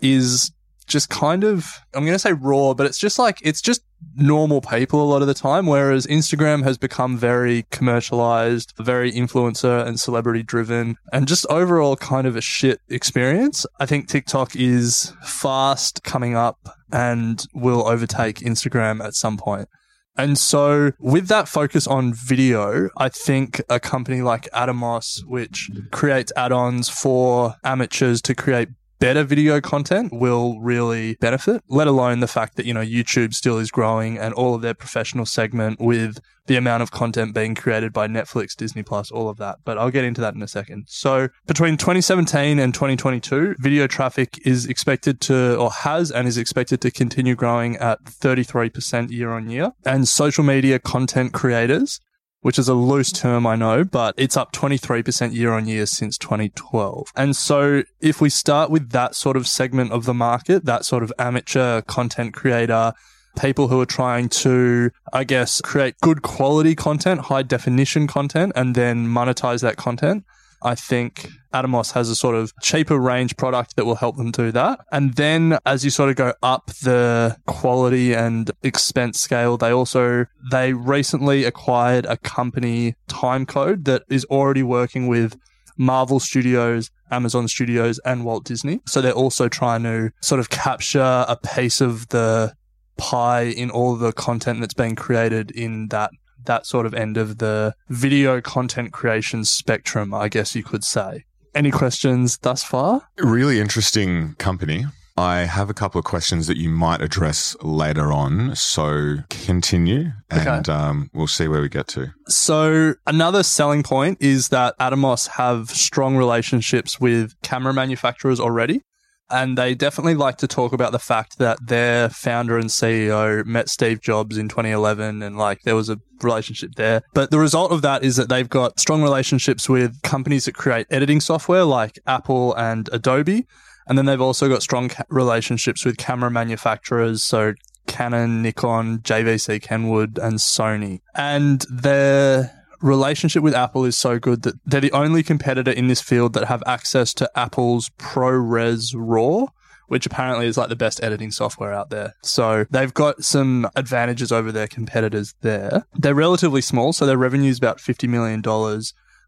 is 0.00 0.52
just 0.86 1.10
kind 1.10 1.42
of, 1.42 1.80
I'm 1.92 2.04
going 2.04 2.14
to 2.14 2.20
say 2.20 2.34
raw, 2.34 2.72
but 2.72 2.86
it's 2.86 2.98
just 2.98 3.18
like, 3.18 3.38
it's 3.42 3.60
just 3.60 3.82
normal 4.18 4.60
people 4.60 5.02
a 5.02 5.08
lot 5.08 5.22
of 5.22 5.28
the 5.28 5.34
time. 5.34 5.66
Whereas 5.66 6.06
Instagram 6.06 6.64
has 6.64 6.76
become 6.76 7.16
very 7.16 7.64
commercialized, 7.70 8.74
very 8.78 9.12
influencer 9.12 9.86
and 9.86 9.98
celebrity 9.98 10.42
driven, 10.42 10.96
and 11.12 11.26
just 11.26 11.46
overall 11.48 11.96
kind 11.96 12.26
of 12.26 12.36
a 12.36 12.40
shit 12.40 12.80
experience. 12.88 13.64
I 13.80 13.86
think 13.86 14.08
TikTok 14.08 14.56
is 14.56 15.12
fast 15.22 16.02
coming 16.02 16.34
up 16.34 16.58
and 16.92 17.44
will 17.54 17.86
overtake 17.86 18.38
Instagram 18.38 19.04
at 19.04 19.14
some 19.14 19.36
point. 19.36 19.68
And 20.16 20.36
so, 20.36 20.90
with 20.98 21.28
that 21.28 21.46
focus 21.46 21.86
on 21.86 22.12
video, 22.12 22.88
I 22.96 23.08
think 23.08 23.62
a 23.70 23.78
company 23.78 24.20
like 24.20 24.48
Atomos, 24.52 25.24
which 25.24 25.70
creates 25.92 26.32
add 26.36 26.50
ons 26.50 26.88
for 26.88 27.54
amateurs 27.62 28.20
to 28.22 28.34
create 28.34 28.68
better 28.98 29.24
video 29.24 29.60
content 29.60 30.12
will 30.12 30.60
really 30.60 31.16
benefit, 31.16 31.62
let 31.68 31.86
alone 31.86 32.20
the 32.20 32.26
fact 32.26 32.56
that, 32.56 32.66
you 32.66 32.74
know, 32.74 32.84
YouTube 32.84 33.34
still 33.34 33.58
is 33.58 33.70
growing 33.70 34.18
and 34.18 34.34
all 34.34 34.54
of 34.54 34.62
their 34.62 34.74
professional 34.74 35.26
segment 35.26 35.80
with 35.80 36.18
the 36.46 36.56
amount 36.56 36.82
of 36.82 36.90
content 36.90 37.34
being 37.34 37.54
created 37.54 37.92
by 37.92 38.08
Netflix, 38.08 38.56
Disney 38.56 38.82
Plus, 38.82 39.10
all 39.10 39.28
of 39.28 39.36
that. 39.36 39.58
But 39.64 39.78
I'll 39.78 39.90
get 39.90 40.04
into 40.04 40.20
that 40.22 40.34
in 40.34 40.42
a 40.42 40.48
second. 40.48 40.86
So 40.88 41.28
between 41.46 41.76
2017 41.76 42.58
and 42.58 42.72
2022, 42.74 43.56
video 43.58 43.86
traffic 43.86 44.38
is 44.46 44.66
expected 44.66 45.20
to, 45.22 45.56
or 45.56 45.70
has 45.70 46.10
and 46.10 46.26
is 46.26 46.38
expected 46.38 46.80
to 46.80 46.90
continue 46.90 47.34
growing 47.34 47.76
at 47.76 48.02
33% 48.04 49.10
year 49.10 49.30
on 49.30 49.50
year. 49.50 49.72
And 49.84 50.08
social 50.08 50.42
media 50.42 50.78
content 50.78 51.32
creators 51.34 52.00
which 52.40 52.58
is 52.58 52.68
a 52.68 52.74
loose 52.74 53.12
term, 53.12 53.46
I 53.46 53.56
know, 53.56 53.84
but 53.84 54.14
it's 54.16 54.36
up 54.36 54.52
23% 54.52 55.34
year 55.34 55.52
on 55.52 55.66
year 55.66 55.86
since 55.86 56.16
2012. 56.18 57.12
And 57.16 57.34
so 57.34 57.82
if 58.00 58.20
we 58.20 58.30
start 58.30 58.70
with 58.70 58.90
that 58.90 59.14
sort 59.14 59.36
of 59.36 59.46
segment 59.46 59.92
of 59.92 60.04
the 60.04 60.14
market, 60.14 60.64
that 60.64 60.84
sort 60.84 61.02
of 61.02 61.12
amateur 61.18 61.82
content 61.82 62.34
creator, 62.34 62.92
people 63.38 63.68
who 63.68 63.80
are 63.80 63.86
trying 63.86 64.28
to, 64.28 64.90
I 65.12 65.24
guess, 65.24 65.60
create 65.60 65.96
good 66.00 66.22
quality 66.22 66.74
content, 66.74 67.22
high 67.22 67.42
definition 67.42 68.06
content, 68.06 68.52
and 68.54 68.74
then 68.74 69.06
monetize 69.06 69.62
that 69.62 69.76
content. 69.76 70.24
I 70.62 70.74
think 70.74 71.28
Atomos 71.54 71.92
has 71.92 72.08
a 72.08 72.16
sort 72.16 72.34
of 72.34 72.52
cheaper 72.62 72.98
range 72.98 73.36
product 73.36 73.76
that 73.76 73.84
will 73.84 73.94
help 73.94 74.16
them 74.16 74.30
do 74.30 74.50
that. 74.52 74.80
And 74.92 75.14
then 75.14 75.58
as 75.64 75.84
you 75.84 75.90
sort 75.90 76.10
of 76.10 76.16
go 76.16 76.34
up 76.42 76.66
the 76.82 77.36
quality 77.46 78.14
and 78.14 78.50
expense 78.62 79.20
scale, 79.20 79.56
they 79.56 79.70
also, 79.70 80.26
they 80.50 80.72
recently 80.72 81.44
acquired 81.44 82.06
a 82.06 82.16
company 82.16 82.94
Timecode 83.08 83.84
that 83.84 84.02
is 84.08 84.24
already 84.26 84.62
working 84.62 85.06
with 85.06 85.38
Marvel 85.76 86.18
Studios, 86.18 86.90
Amazon 87.10 87.46
Studios, 87.48 88.00
and 88.04 88.24
Walt 88.24 88.44
Disney. 88.44 88.80
So 88.86 89.00
they're 89.00 89.12
also 89.12 89.48
trying 89.48 89.84
to 89.84 90.10
sort 90.20 90.40
of 90.40 90.50
capture 90.50 91.24
a 91.28 91.36
piece 91.36 91.80
of 91.80 92.08
the 92.08 92.54
pie 92.96 93.44
in 93.44 93.70
all 93.70 93.94
the 93.94 94.12
content 94.12 94.60
that's 94.60 94.74
being 94.74 94.96
created 94.96 95.52
in 95.52 95.86
that 95.88 96.10
that 96.44 96.66
sort 96.66 96.86
of 96.86 96.94
end 96.94 97.16
of 97.16 97.38
the 97.38 97.74
video 97.88 98.40
content 98.40 98.92
creation 98.92 99.44
spectrum, 99.44 100.12
I 100.14 100.28
guess 100.28 100.54
you 100.54 100.62
could 100.62 100.84
say. 100.84 101.24
Any 101.54 101.70
questions 101.70 102.38
thus 102.38 102.62
far? 102.62 103.02
Really 103.18 103.58
interesting 103.60 104.34
company. 104.34 104.86
I 105.16 105.38
have 105.40 105.68
a 105.68 105.74
couple 105.74 105.98
of 105.98 106.04
questions 106.04 106.46
that 106.46 106.56
you 106.58 106.68
might 106.68 107.02
address 107.02 107.56
later 107.60 108.12
on. 108.12 108.54
So 108.54 109.16
continue 109.30 110.12
and 110.30 110.48
Okay. 110.68 110.72
um, 110.72 111.10
we'll 111.12 111.26
see 111.26 111.48
where 111.48 111.60
we 111.60 111.68
get 111.68 111.88
to. 111.88 112.12
So 112.28 112.94
another 113.04 113.42
selling 113.42 113.82
point 113.82 114.18
is 114.20 114.50
that 114.50 114.78
Atomos 114.78 115.26
have 115.30 115.70
strong 115.70 116.16
relationships 116.16 117.00
with 117.00 117.34
camera 117.42 117.72
manufacturers 117.74 118.38
already. 118.38 118.82
And 119.30 119.58
they 119.58 119.74
definitely 119.74 120.14
like 120.14 120.38
to 120.38 120.46
talk 120.46 120.72
about 120.72 120.92
the 120.92 120.98
fact 120.98 121.38
that 121.38 121.58
their 121.66 122.08
founder 122.08 122.56
and 122.56 122.70
CEO 122.70 123.44
met 123.44 123.68
Steve 123.68 124.00
Jobs 124.00 124.38
in 124.38 124.48
2011 124.48 125.22
and 125.22 125.36
like 125.36 125.62
there 125.62 125.76
was 125.76 125.88
a 125.88 126.00
relationship 126.22 126.72
there. 126.76 127.02
But 127.14 127.30
the 127.30 127.38
result 127.38 127.70
of 127.70 127.82
that 127.82 128.02
is 128.02 128.16
that 128.16 128.28
they've 128.28 128.48
got 128.48 128.80
strong 128.80 129.02
relationships 129.02 129.68
with 129.68 130.00
companies 130.02 130.46
that 130.46 130.54
create 130.54 130.86
editing 130.90 131.20
software 131.20 131.64
like 131.64 131.98
Apple 132.06 132.54
and 132.54 132.88
Adobe. 132.92 133.46
And 133.86 133.96
then 133.96 134.06
they've 134.06 134.20
also 134.20 134.48
got 134.48 134.62
strong 134.62 134.90
ca- 134.90 135.04
relationships 135.08 135.84
with 135.84 135.96
camera 135.96 136.30
manufacturers. 136.30 137.22
So 137.22 137.54
Canon, 137.86 138.42
Nikon, 138.42 138.98
JVC, 138.98 139.62
Kenwood, 139.62 140.18
and 140.18 140.34
Sony. 140.34 141.00
And 141.14 141.64
their 141.70 142.57
relationship 142.80 143.42
with 143.42 143.54
Apple 143.54 143.84
is 143.84 143.96
so 143.96 144.18
good 144.18 144.42
that 144.42 144.54
they're 144.66 144.80
the 144.80 144.92
only 144.92 145.22
competitor 145.22 145.70
in 145.70 145.88
this 145.88 146.00
field 146.00 146.32
that 146.34 146.48
have 146.48 146.62
access 146.66 147.14
to 147.14 147.30
Apple's 147.34 147.90
ProRes 147.98 148.94
RAW. 148.96 149.48
Which 149.86 150.04
apparently 150.04 150.46
is 150.46 150.58
like 150.58 150.68
the 150.68 150.76
best 150.76 151.02
editing 151.02 151.30
software 151.30 151.72
out 151.72 151.88
there. 151.88 152.12
So 152.22 152.66
they've 152.68 152.92
got 152.92 153.24
some 153.24 153.66
advantages 153.74 154.30
over 154.30 154.52
their 154.52 154.66
competitors 154.66 155.34
there. 155.40 155.86
They're 155.94 156.14
relatively 156.14 156.60
small, 156.60 156.92
so 156.92 157.06
their 157.06 157.16
revenue 157.16 157.48
is 157.48 157.56
about 157.56 157.78
$50 157.78 158.06
million 158.06 158.42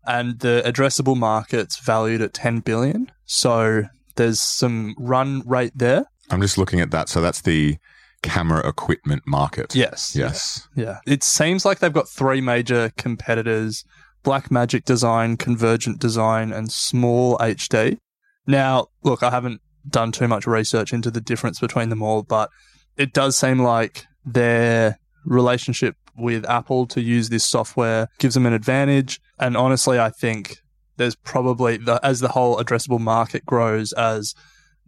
and 0.07 0.39
the 0.41 0.63
addressable 0.67 1.17
market's 1.17 1.79
valued 1.79 2.21
at 2.21 2.35
10 2.35 2.61
billion. 2.61 3.11
So 3.25 3.85
there's 4.17 4.43
some 4.43 4.95
run 4.99 5.43
rate 5.47 5.73
there. 5.75 6.05
I'm 6.29 6.43
just 6.43 6.59
looking 6.59 6.81
at 6.81 6.91
that. 6.91 7.09
So 7.09 7.23
that's 7.23 7.41
the 7.41 7.79
camera 8.23 8.67
equipment 8.67 9.23
market. 9.27 9.75
Yes. 9.75 10.15
Yes. 10.15 10.69
Yeah. 10.77 10.99
It 11.07 11.23
seems 11.23 11.65
like 11.65 11.79
they've 11.79 11.93
got 11.93 12.09
three 12.09 12.41
major 12.41 12.93
competitors 12.97 13.85
Blackmagic 14.25 14.85
Design, 14.85 15.37
Convergent 15.37 15.99
Design, 15.99 16.53
and 16.53 16.71
Small 16.71 17.39
HD. 17.39 17.99
Now, 18.47 18.89
look, 19.03 19.23
I 19.23 19.31
haven't 19.31 19.61
done 19.89 20.13
too 20.13 20.29
much 20.29 20.47
research 20.47 20.93
into 20.93 21.11
the 21.11 21.21
difference 21.21 21.59
between 21.59 21.89
them 21.89 22.03
all, 22.03 22.23
but 22.23 22.51
it 22.97 23.13
does 23.13 23.37
seem 23.37 23.61
like 23.61 24.05
their 24.25 24.99
relationship 25.25 25.97
with 26.17 26.49
Apple 26.49 26.87
to 26.89 27.01
use 27.01 27.31
this 27.31 27.47
software 27.47 28.09
gives 28.19 28.35
them 28.35 28.47
an 28.47 28.53
advantage. 28.53 29.21
And 29.39 29.57
honestly, 29.57 29.99
I 29.99 30.11
think 30.11 30.59
there's 30.97 31.15
probably, 31.15 31.79
the, 31.79 31.99
as 32.05 32.21
the 32.21 32.29
whole 32.29 32.59
addressable 32.59 33.01
market 33.01 33.47
grows, 33.47 33.93
as 33.95 34.35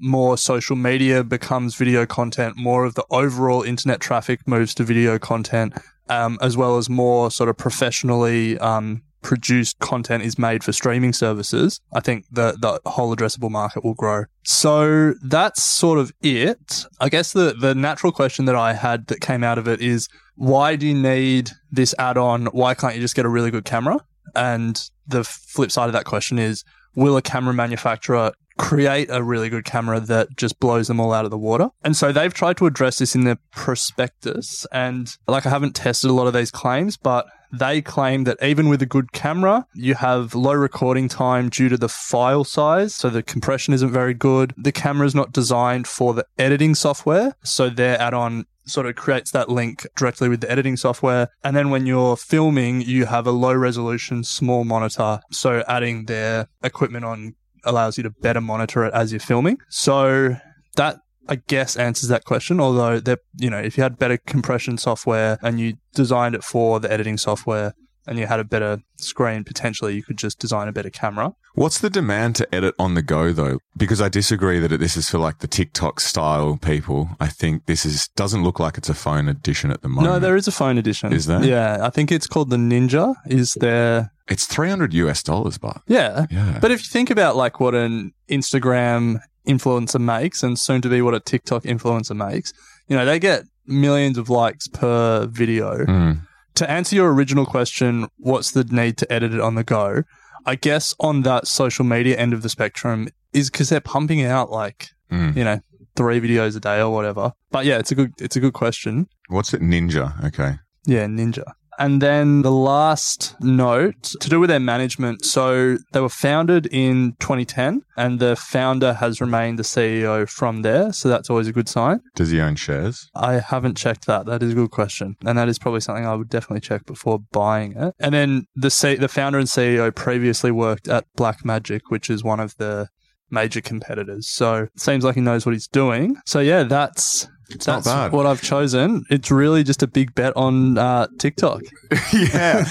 more 0.03 0.37
social 0.37 0.77
media 0.77 1.23
becomes 1.23 1.77
video 1.77 2.05
content, 2.05 2.57
more 2.57 2.85
of 2.85 2.95
the 2.95 3.05
overall 3.11 3.63
internet 3.63 4.01
traffic 4.01 4.47
moves 4.47 4.75
to 4.75 4.85
video 4.85 5.19
content, 5.19 5.75
um, 6.09 6.39
as 6.43 6.57
well 6.57 6.77
as 6.77 6.91
more 6.91 7.31
sort 7.31 7.49
of 7.49 7.57
professionally 7.57 8.59
um, 8.59 9.03
produced 9.23 9.79
content 9.79 10.25
is 10.25 10.39
made 10.39 10.63
for 10.65 10.73
streaming 10.73 11.13
services. 11.13 11.81
I 11.93 12.01
think 12.01 12.27
the 12.31 12.57
the 12.61 12.91
whole 12.91 13.15
addressable 13.15 13.51
market 13.51 13.85
will 13.85 13.95
grow. 13.95 14.25
So 14.45 15.15
that's 15.23 15.63
sort 15.63 15.99
of 15.99 16.13
it. 16.21 16.85
I 17.01 17.09
guess 17.09 17.33
the 17.33 17.55
the 17.59 17.75
natural 17.75 18.13
question 18.13 18.45
that 18.47 18.57
I 18.57 18.75
had 18.75 19.07
that 19.07 19.21
came 19.21 19.45
out 19.45 19.59
of 19.59 19.69
it 19.69 19.81
is 19.81 20.09
why 20.35 20.77
do 20.77 20.87
you 20.87 20.95
need 20.95 21.51
this 21.71 21.95
add-on? 21.99 22.47
Why 22.47 22.75
can't 22.75 22.95
you 22.95 23.01
just 23.01 23.15
get 23.15 23.25
a 23.25 23.29
really 23.29 23.51
good 23.51 23.65
camera? 23.65 23.99
And 24.35 24.91
the 25.07 25.25
flip 25.25 25.71
side 25.71 25.87
of 25.87 25.93
that 25.93 26.05
question 26.05 26.39
is 26.39 26.65
will 26.95 27.17
a 27.17 27.23
camera 27.23 27.55
manufacturer 27.55 28.33
create 28.59 29.09
a 29.11 29.23
really 29.23 29.49
good 29.49 29.65
camera 29.65 30.01
that 30.01 30.37
just 30.37 30.61
blows 30.61 30.89
them 30.89 31.01
all 31.01 31.13
out 31.13 31.25
of 31.25 31.31
the 31.31 31.39
water. 31.39 31.71
And 31.83 31.97
so 31.97 32.13
they've 32.13 32.33
tried 32.33 32.57
to 32.59 32.67
address 32.67 32.99
this 32.99 33.15
in 33.15 33.25
their 33.25 33.39
prospectus. 33.53 34.67
And 34.73 35.09
like, 35.27 35.47
I 35.47 35.51
haven't 35.51 35.75
tested 35.75 36.11
a 36.11 36.15
lot 36.15 36.27
of 36.27 36.35
these 36.35 36.51
claims, 36.51 36.97
but 36.97 37.27
they 37.53 37.83
claim 37.83 38.25
that 38.25 38.43
even 38.43 38.69
with 38.69 38.81
a 38.81 38.87
good 38.87 39.13
camera, 39.13 39.67
you 39.75 39.95
have 39.95 40.35
low 40.35 40.55
recording 40.55 41.09
time 41.09 41.51
due 41.51 41.69
to 41.69 41.77
the 41.77 41.89
file 41.89 42.45
size. 42.45 42.95
So 42.95 43.11
the 43.11 43.23
compression 43.23 43.75
isn't 43.75 43.91
very 43.91 44.15
good. 44.15 44.55
The 44.57 44.73
camera 44.73 45.07
is 45.07 45.15
not 45.15 45.33
designed 45.33 45.87
for 45.87 46.15
the 46.15 46.27
editing 46.39 46.75
software. 46.75 47.35
So 47.45 47.69
their 47.69 48.01
add 48.01 48.15
on 48.15 48.47
sort 48.65 48.87
of 48.87 48.95
creates 48.95 49.33
that 49.33 49.49
link 49.49 49.87
directly 49.97 50.29
with 50.29 50.41
the 50.41 50.51
editing 50.51 50.77
software. 50.77 51.29
And 51.45 51.55
then 51.57 51.71
when 51.71 51.85
you're 51.85 52.17
filming, 52.17 52.81
you 52.81 53.07
have 53.07 53.27
a 53.27 53.33
low 53.33 53.55
resolution 53.55 54.25
small 54.25 54.65
monitor. 54.65 55.21
So 55.31 55.65
adding 55.69 56.07
their 56.07 56.49
equipment 56.63 57.05
on 57.05 57.35
allows 57.65 57.97
you 57.97 58.03
to 58.03 58.11
better 58.11 58.41
monitor 58.41 58.85
it 58.85 58.95
as 58.95 59.13
you're 59.13 59.21
filming. 59.21 59.59
So 59.69 60.37
that 60.77 60.99
I 61.29 61.37
guess 61.37 61.77
answers 61.77 62.09
that 62.09 62.25
question. 62.25 62.61
Although 62.61 63.01
that 63.01 63.21
you 63.39 63.51
know, 63.51 63.59
if 63.59 63.77
you 63.77 63.83
had 63.83 63.99
better 63.99 64.19
compression 64.19 64.79
software 64.79 65.39
and 65.43 65.61
you 65.61 65.75
designed 65.95 66.35
it 66.35 66.45
for 66.45 66.81
the 66.81 66.91
editing 66.93 67.17
software, 67.17 67.75
and 68.07 68.19
you 68.19 68.27
had 68.27 68.41
a 68.41 68.45
better 68.45 68.79
screen, 68.97 69.45
potentially 69.45 69.95
you 69.95 70.03
could 70.03 70.17
just 70.19 70.39
design 70.39 70.69
a 70.69 70.73
better 70.73 70.91
camera. 70.91 71.33
What's 71.55 71.79
the 71.81 71.91
demand 71.91 72.37
to 72.37 72.55
edit 72.55 72.75
on 72.79 72.95
the 72.95 73.03
go 73.03 73.33
though? 73.33 73.59
Because 73.77 74.01
I 74.01 74.09
disagree 74.09 74.59
that 74.59 74.69
this 74.79 74.97
is 74.97 75.11
for 75.11 75.19
like 75.19 75.39
the 75.41 75.47
TikTok 75.47 76.01
style 76.01 76.57
people. 76.63 77.11
I 77.21 77.29
think 77.29 77.67
this 77.67 77.85
is 77.85 78.09
doesn't 78.17 78.43
look 78.43 78.59
like 78.59 78.79
it's 78.79 78.89
a 78.89 78.95
phone 78.95 79.29
edition 79.29 79.71
at 79.71 79.83
the 79.83 79.89
moment. 79.89 80.13
No, 80.15 80.19
there 80.19 80.37
is 80.37 80.49
a 80.49 80.53
phone 80.53 80.79
edition. 80.79 81.13
Is 81.13 81.27
there? 81.27 81.45
Yeah, 81.45 81.79
I 81.83 81.91
think 81.91 82.11
it's 82.11 82.27
called 82.27 82.51
the 82.51 82.57
Ninja. 82.57 83.15
Is 83.27 83.55
there? 83.55 84.11
It's 84.29 84.47
three 84.47 84.71
hundred 84.71 84.95
US 84.95 85.23
dollars, 85.23 85.59
but 85.59 85.83
Yeah. 85.87 86.27
yeah, 86.31 86.59
But 86.61 86.71
if 86.71 86.81
you 86.83 86.89
think 86.91 87.11
about 87.11 87.37
like 87.37 87.61
what 87.61 87.75
an 87.75 88.13
Instagram 88.31 89.21
influencer 89.47 90.01
makes 90.01 90.43
and 90.43 90.59
soon 90.59 90.81
to 90.83 90.89
be 90.89 91.03
what 91.03 91.15
a 91.15 91.21
TikTok 91.21 91.65
influencer 91.65 92.17
makes, 92.17 92.53
you 92.89 92.97
know, 92.97 93.05
they 93.05 93.19
get 93.19 93.45
millions 93.67 94.17
of 94.19 94.31
likes 94.31 94.69
per 94.69 95.27
video. 95.27 95.85
Mm. 95.85 96.27
To 96.57 96.71
answer 96.71 96.97
your 96.97 97.13
original 97.13 97.47
question, 97.47 98.09
what's 98.19 98.51
the 98.51 98.65
need 98.65 98.97
to 98.99 99.11
edit 99.13 99.33
it 99.35 99.41
on 99.41 99.55
the 99.55 99.65
go? 99.65 100.03
I 100.45 100.55
guess 100.57 100.95
on 101.01 101.23
that 101.23 101.47
social 101.47 101.85
media 101.85 102.17
end 102.17 102.33
of 102.33 102.43
the 102.43 102.49
spectrum 102.49 103.09
is 103.33 103.51
because 103.51 103.69
they're 103.69 103.81
pumping 103.81 104.23
out 104.23 104.51
like, 104.51 104.89
Mm. 105.11 105.37
you 105.37 105.45
know, 105.45 105.61
three 105.95 106.21
videos 106.21 106.57
a 106.57 106.61
day 106.61 106.81
or 106.81 106.91
whatever. 106.91 107.33
But 107.51 107.65
yeah, 107.67 107.79
it's 107.79 107.93
a 107.93 107.95
good 107.95 108.13
it's 108.19 108.35
a 108.37 108.41
good 108.41 108.55
question. 108.55 109.07
what's 109.29 109.53
it? 109.55 109.61
Ninja. 109.63 110.23
Okay. 110.25 110.57
Yeah, 110.87 111.07
Ninja. 111.07 111.45
And 111.83 112.01
then 112.01 112.43
the 112.43 112.53
last 112.53 113.35
note 113.41 114.15
to 114.21 114.29
do 114.29 114.39
with 114.39 114.51
their 114.51 114.61
management. 114.61 115.25
So 115.25 115.79
they 115.91 115.99
were 115.99 116.09
founded 116.09 116.67
in 116.67 117.17
2010, 117.19 117.83
and 117.97 118.21
the 118.21 118.37
founder 118.37 118.93
has 118.93 119.21
remained 119.21 119.59
the 119.59 119.65
CEO 119.65 120.31
from 120.31 120.63
there. 120.63 120.93
So 120.93 121.09
that's 121.09 121.29
always 121.29 121.49
a 121.49 121.53
good 121.53 121.69
sign. 121.69 121.99
Does 122.15 122.31
he 122.31 122.41
own 122.41 122.55
shares? 122.55 123.11
I 123.17 123.41
haven't 123.41 123.77
checked 123.77 124.07
that. 124.07 124.27
That 124.27 124.45
is 124.45 124.53
a 124.53 124.55
good 124.55 124.71
question, 124.71 125.17
and 125.27 125.37
that 125.37 125.49
is 125.49 125.59
probably 125.59 125.81
something 125.81 126.07
I 126.07 126.15
would 126.15 126.29
definitely 126.29 126.61
check 126.61 126.87
before 126.87 127.19
buying 127.33 127.77
it. 127.77 127.97
And 127.99 128.15
then 128.15 128.47
the 128.55 128.71
C- 128.71 128.95
the 128.95 129.09
founder 129.09 129.41
and 129.41 129.49
CEO 129.49 129.93
previously 129.93 130.53
worked 130.53 130.87
at 130.87 131.07
Black 131.17 131.45
Magic, 131.45 131.91
which 131.91 132.09
is 132.09 132.23
one 132.23 132.39
of 132.39 132.57
the 132.59 132.91
major 133.33 133.61
competitors. 133.61 134.29
So 134.29 134.65
it 134.65 134.81
seems 134.81 135.05
like 135.05 135.15
he 135.17 135.21
knows 135.21 135.45
what 135.45 135.53
he's 135.53 135.69
doing. 135.69 136.17
So 136.27 136.41
yeah, 136.41 136.63
that's 136.63 137.27
not 137.67 137.85
that's 137.85 138.13
what 138.13 138.27
I've 138.27 138.43
chosen. 138.43 139.05
It's 139.11 139.31
really 139.31 139.65
just 139.65 139.83
a 139.83 139.87
big 139.87 140.15
bet 140.15 140.37
on 140.37 140.79
uh, 140.79 141.09
TikTok. 141.19 141.63
yeah. 142.13 142.65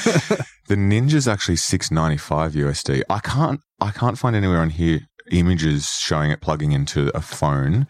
the 0.68 0.76
Ninja's 0.76 1.28
actually 1.28 1.58
six 1.58 1.92
ninety 1.92 2.18
five 2.18 2.54
USD. 2.54 3.04
I 3.10 3.20
can't 3.20 3.60
I 3.80 3.92
can't 3.92 4.18
find 4.18 4.36
anywhere 4.36 4.60
on 4.60 4.70
here 4.70 5.02
images 5.32 5.90
showing 5.90 6.32
it 6.32 6.42
plugging 6.42 6.72
into 6.72 7.16
a 7.16 7.22
phone. 7.22 7.88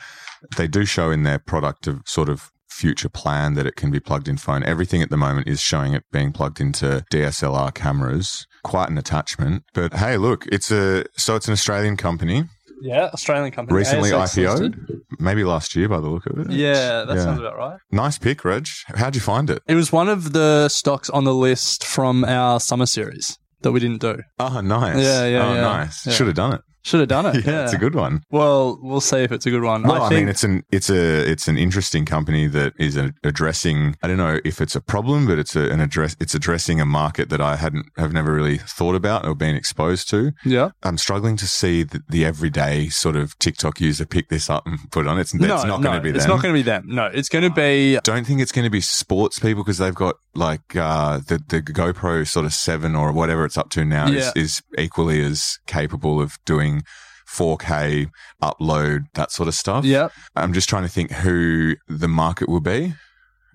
They 0.58 0.68
do 0.68 0.86
show 0.86 1.12
in 1.12 1.24
their 1.24 1.40
product 1.40 1.88
of 1.88 2.02
sort 2.06 2.30
of 2.30 2.52
future 2.70 3.10
plan 3.10 3.54
that 3.54 3.68
it 3.68 3.76
can 3.76 3.92
be 3.92 4.00
plugged 4.00 4.28
in 4.28 4.38
phone. 4.38 4.64
Everything 4.64 5.02
at 5.02 5.10
the 5.10 5.18
moment 5.18 5.48
is 5.48 5.62
showing 5.62 5.94
it 5.94 6.04
being 6.12 6.32
plugged 6.32 6.60
into 6.60 7.06
DSLR 7.12 7.74
cameras. 7.74 8.48
Quite 8.64 8.90
an 8.90 8.98
attachment. 8.98 9.64
But 9.74 9.94
hey, 9.94 10.18
look, 10.18 10.46
it's 10.48 10.72
a 10.72 11.06
so 11.18 11.36
it's 11.36 11.48
an 11.48 11.54
Australian 11.54 11.98
company. 11.98 12.46
Yeah, 12.82 13.10
Australian 13.14 13.52
company. 13.52 13.78
Recently 13.78 14.10
IPO'd. 14.12 14.76
Maybe 15.20 15.44
last 15.44 15.76
year 15.76 15.88
by 15.88 16.00
the 16.00 16.08
look 16.10 16.26
of 16.26 16.40
it. 16.40 16.52
Yeah, 16.52 17.04
that 17.04 17.16
Yeah. 17.16 17.24
sounds 17.24 17.40
about 17.40 17.58
right. 17.58 17.78
Nice 17.92 18.18
pick, 18.18 18.44
Reg. 18.44 18.68
How'd 18.96 19.14
you 19.16 19.22
find 19.22 19.50
it? 19.50 19.62
It 19.68 19.76
was 19.76 19.92
one 19.92 20.10
of 20.10 20.34
the 20.34 20.68
stocks 20.70 21.10
on 21.10 21.24
the 21.24 21.34
list 21.34 21.86
from 21.86 22.24
our 22.26 22.60
summer 22.60 22.86
series 22.88 23.38
that 23.62 23.72
we 23.72 23.80
didn't 23.80 24.02
do. 24.02 24.18
Oh, 24.40 24.62
nice. 24.62 24.98
Yeah, 24.98 25.26
yeah, 25.28 25.48
Oh, 25.48 25.54
yeah. 25.54 25.62
nice. 25.62 26.06
Yeah. 26.08 26.14
Should 26.14 26.28
have 26.28 26.36
done 26.36 26.54
it. 26.56 26.62
Should 26.84 27.02
have 27.02 27.10
done 27.10 27.26
it. 27.28 27.46
Yeah, 27.52 27.64
it's 27.64 27.74
a 27.74 27.78
good 27.78 27.96
one. 27.96 28.24
Well, 28.30 28.80
we'll 28.82 29.02
see 29.02 29.18
if 29.18 29.32
it's 29.32 29.46
a 29.46 29.50
good 29.50 29.64
one. 29.64 29.90
I, 29.90 30.08
think 30.08 30.22
mean, 30.22 30.30
it's 30.30 30.44
an 30.44 30.64
it's 30.72 30.90
a 30.90 31.30
it's 31.30 31.48
an 31.48 31.58
interesting 31.58 32.06
company 32.06 32.48
that 32.48 32.74
is 32.78 32.96
a, 32.96 33.14
addressing. 33.24 33.98
I 34.04 34.08
don't 34.08 34.18
know 34.18 34.40
if 34.46 34.62
it's 34.62 34.76
a 34.76 34.82
problem, 34.82 35.26
but 35.26 35.40
it's 35.40 35.56
a, 35.56 35.70
an 35.70 35.82
address. 35.82 36.16
It's 36.20 36.36
addressing 36.36 36.80
a 36.80 36.86
market 36.86 37.30
that 37.30 37.42
I 37.42 37.56
hadn't 37.56 37.88
have 37.98 38.14
never 38.14 38.34
really 38.34 38.58
thought 38.60 38.96
about 38.96 39.26
or 39.26 39.36
been 39.36 39.56
exposed 39.56 40.10
to. 40.12 40.34
yeah. 40.46 40.70
I'm 40.84 40.98
struggling 40.98 41.36
to 41.38 41.48
see 41.48 41.84
the, 41.84 42.04
the 42.08 42.26
everyday 42.26 42.90
sort 42.90 43.16
of 43.16 43.38
TikTok 43.40 43.82
user 43.82 44.06
pick 44.06 44.30
this 44.30 44.50
up 44.50 44.66
and 44.66 44.80
put 44.92 45.06
it 45.06 45.10
on. 45.10 45.20
It's, 45.20 45.34
it's 45.34 45.42
no, 45.42 45.64
not 45.64 45.82
no, 45.82 45.90
going 45.90 45.96
to 45.96 46.02
be 46.02 46.12
them. 46.12 46.18
It's 46.18 46.28
not 46.28 46.42
going 46.42 46.54
to 46.54 46.60
be 46.60 46.64
them. 46.64 46.86
No, 46.88 47.06
it's 47.08 47.30
going 47.30 47.44
to 47.44 47.50
be. 47.50 48.00
don't 48.04 48.26
think 48.26 48.40
it's 48.40 48.52
going 48.52 48.66
to 48.66 48.72
be 48.72 48.82
sports 48.82 49.40
people 49.40 49.64
because 49.64 49.80
they've 49.80 49.96
got 49.96 50.16
like 50.34 50.76
uh, 50.76 51.18
the 51.20 51.40
the 51.50 51.62
GoPro 51.62 52.28
sort 52.28 52.46
of 52.46 52.54
seven 52.54 52.96
or 52.96 53.12
whatever 53.12 53.46
it's 53.46 53.58
up 53.58 53.70
to 53.72 53.84
now 53.86 54.08
Yeah. 54.08 54.32
is, 54.36 54.36
is 54.36 54.62
equally 54.78 55.22
as 55.24 55.60
capable 55.68 56.22
of 56.22 56.38
doing 56.46 56.84
4K 57.30 58.10
upload 58.42 59.06
that 59.14 59.32
sort 59.32 59.48
of 59.48 59.56
stuff. 59.56 59.86
Yeah. 59.86 60.10
I'm 60.36 60.54
just 60.54 60.70
trying 60.70 60.84
to 60.84 60.90
think 60.90 61.12
who 61.12 61.76
the 61.88 62.08
market 62.08 62.50
will 62.50 62.60
be 62.62 62.94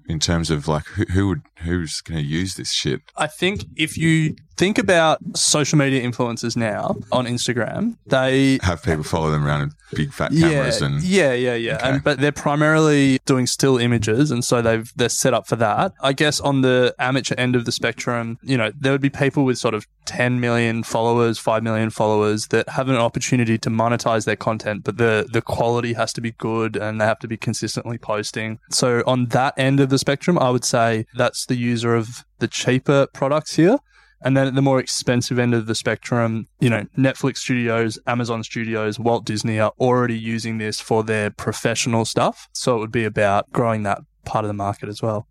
in 0.08 0.18
terms 0.20 0.50
of 0.50 0.68
like 0.68 0.86
who, 0.86 1.04
who 1.12 1.28
would 1.28 1.42
who's 1.58 2.00
going 2.00 2.18
to 2.20 2.26
use 2.26 2.54
this 2.54 2.72
shit. 2.72 3.00
I 3.16 3.26
think 3.26 3.64
if 3.76 3.96
you 3.98 4.36
think 4.56 4.78
about 4.78 5.18
social 5.36 5.78
media 5.78 6.02
influencers 6.02 6.56
now 6.56 6.96
on 7.12 7.26
Instagram, 7.26 7.96
they 8.06 8.58
Have 8.62 8.82
people 8.82 9.04
follow 9.04 9.30
them 9.30 9.46
around 9.46 9.60
with 9.60 9.74
big 9.94 10.12
fat 10.12 10.32
cameras 10.32 10.80
yeah, 10.80 10.86
and 10.86 11.02
yeah, 11.02 11.32
yeah, 11.32 11.54
yeah. 11.54 11.76
Okay. 11.76 11.88
And, 11.88 12.04
but 12.04 12.20
they're 12.20 12.32
primarily 12.32 13.18
doing 13.26 13.46
still 13.46 13.78
images, 13.78 14.30
and 14.30 14.44
so 14.44 14.62
they've 14.62 14.92
they're 14.96 15.08
set 15.08 15.34
up 15.34 15.46
for 15.46 15.56
that. 15.56 15.92
I 16.00 16.12
guess 16.12 16.40
on 16.40 16.62
the 16.62 16.94
amateur 16.98 17.34
end 17.36 17.56
of 17.56 17.64
the 17.64 17.72
spectrum, 17.72 18.38
you 18.42 18.56
know, 18.56 18.72
there 18.78 18.92
would 18.92 19.00
be 19.00 19.10
people 19.10 19.44
with 19.44 19.58
sort 19.58 19.74
of 19.74 19.86
10 20.06 20.40
million 20.40 20.82
followers, 20.82 21.38
5 21.38 21.62
million 21.62 21.90
followers 21.90 22.48
that 22.48 22.68
have 22.70 22.88
an 22.88 22.96
opportunity 22.96 23.58
to 23.58 23.70
monetize 23.70 24.24
their 24.24 24.36
content, 24.36 24.84
but 24.84 24.96
the 24.96 25.28
the 25.32 25.42
quality 25.42 25.92
has 25.92 26.12
to 26.14 26.20
be 26.20 26.32
good 26.32 26.76
and 26.76 27.00
they 27.00 27.04
have 27.04 27.18
to 27.20 27.28
be 27.28 27.36
consistently 27.36 27.98
posting. 27.98 28.58
So 28.70 29.02
on 29.06 29.26
that 29.26 29.54
end 29.58 29.80
of 29.80 29.90
the 29.90 29.98
spectrum, 29.98 30.38
I 30.38 30.50
would 30.50 30.64
say 30.64 31.06
that's 31.14 31.46
the 31.46 31.56
user 31.56 31.94
of 31.94 32.24
the 32.38 32.48
cheaper 32.48 33.06
products 33.12 33.56
here. 33.56 33.78
And 34.22 34.36
then 34.36 34.46
at 34.46 34.54
the 34.54 34.62
more 34.62 34.80
expensive 34.80 35.38
end 35.38 35.54
of 35.54 35.66
the 35.66 35.74
spectrum, 35.74 36.46
you 36.58 36.70
know, 36.70 36.86
Netflix 36.96 37.38
studios, 37.38 37.98
Amazon 38.06 38.42
studios, 38.42 38.98
Walt 38.98 39.24
Disney 39.24 39.60
are 39.60 39.72
already 39.78 40.18
using 40.18 40.58
this 40.58 40.80
for 40.80 41.04
their 41.04 41.30
professional 41.30 42.04
stuff. 42.04 42.48
So 42.52 42.76
it 42.76 42.80
would 42.80 42.92
be 42.92 43.04
about 43.04 43.50
growing 43.52 43.82
that 43.82 44.00
part 44.24 44.44
of 44.44 44.48
the 44.48 44.54
market 44.54 44.88
as 44.88 45.02
well. 45.02 45.26